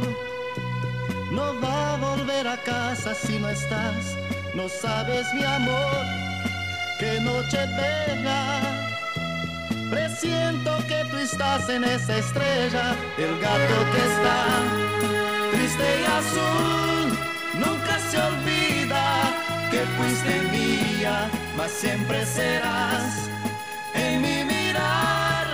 no 1.31 1.59
va 1.61 1.93
a 1.93 1.97
volver 1.97 2.47
a 2.47 2.57
casa 2.57 3.15
si 3.15 3.39
no 3.39 3.49
estás, 3.49 4.03
no 4.53 4.67
sabes 4.67 5.25
mi 5.33 5.43
amor, 5.43 6.03
qué 6.99 7.19
noche 7.21 7.59
bella. 7.77 8.59
Presiento 9.89 10.77
que 10.87 11.05
tú 11.09 11.17
estás 11.17 11.69
en 11.69 11.83
esa 11.85 12.17
estrella, 12.17 12.95
el 13.17 13.39
gato 13.39 13.77
que 13.93 14.01
está 14.11 15.22
triste 15.53 15.87
y 16.01 16.05
azul, 16.19 17.07
nunca 17.53 17.99
se 18.09 18.17
olvida 18.31 19.05
que 19.71 19.81
fuiste 19.95 20.33
mía, 20.51 21.29
mas 21.57 21.71
siempre 21.71 22.25
serás 22.25 23.29
en 23.93 24.21
mi 24.21 24.43
mirar, 24.43 25.45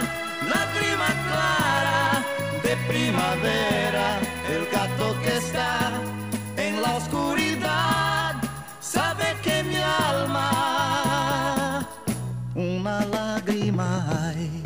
lágrima 0.53 1.09
clara 1.27 2.01
de 2.63 2.73
primavera, 2.91 4.07
el 4.53 4.63
gato 4.71 5.19
que 5.21 5.37
está 5.37 5.91
en 6.55 6.81
la 6.81 6.95
oscuridad, 6.95 8.35
sabe 8.79 9.25
que 9.43 9.63
mi 9.63 9.81
alma 10.11 11.87
una 12.55 13.05
lágrima 13.05 13.89
hay. 14.09 14.63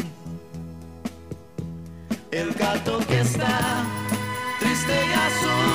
El 2.31 2.51
gato 2.53 2.97
que 3.07 3.21
está 3.21 3.85
triste 4.85 5.05
y 5.05 5.72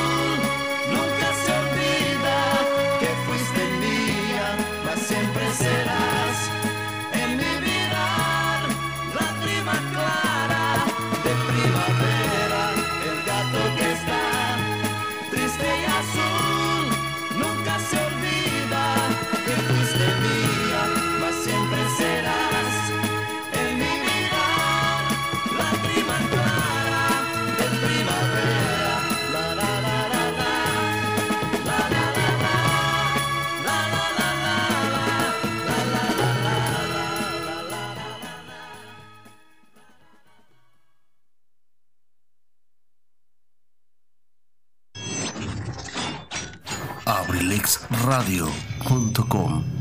abrilexradio.com 48.12 49.77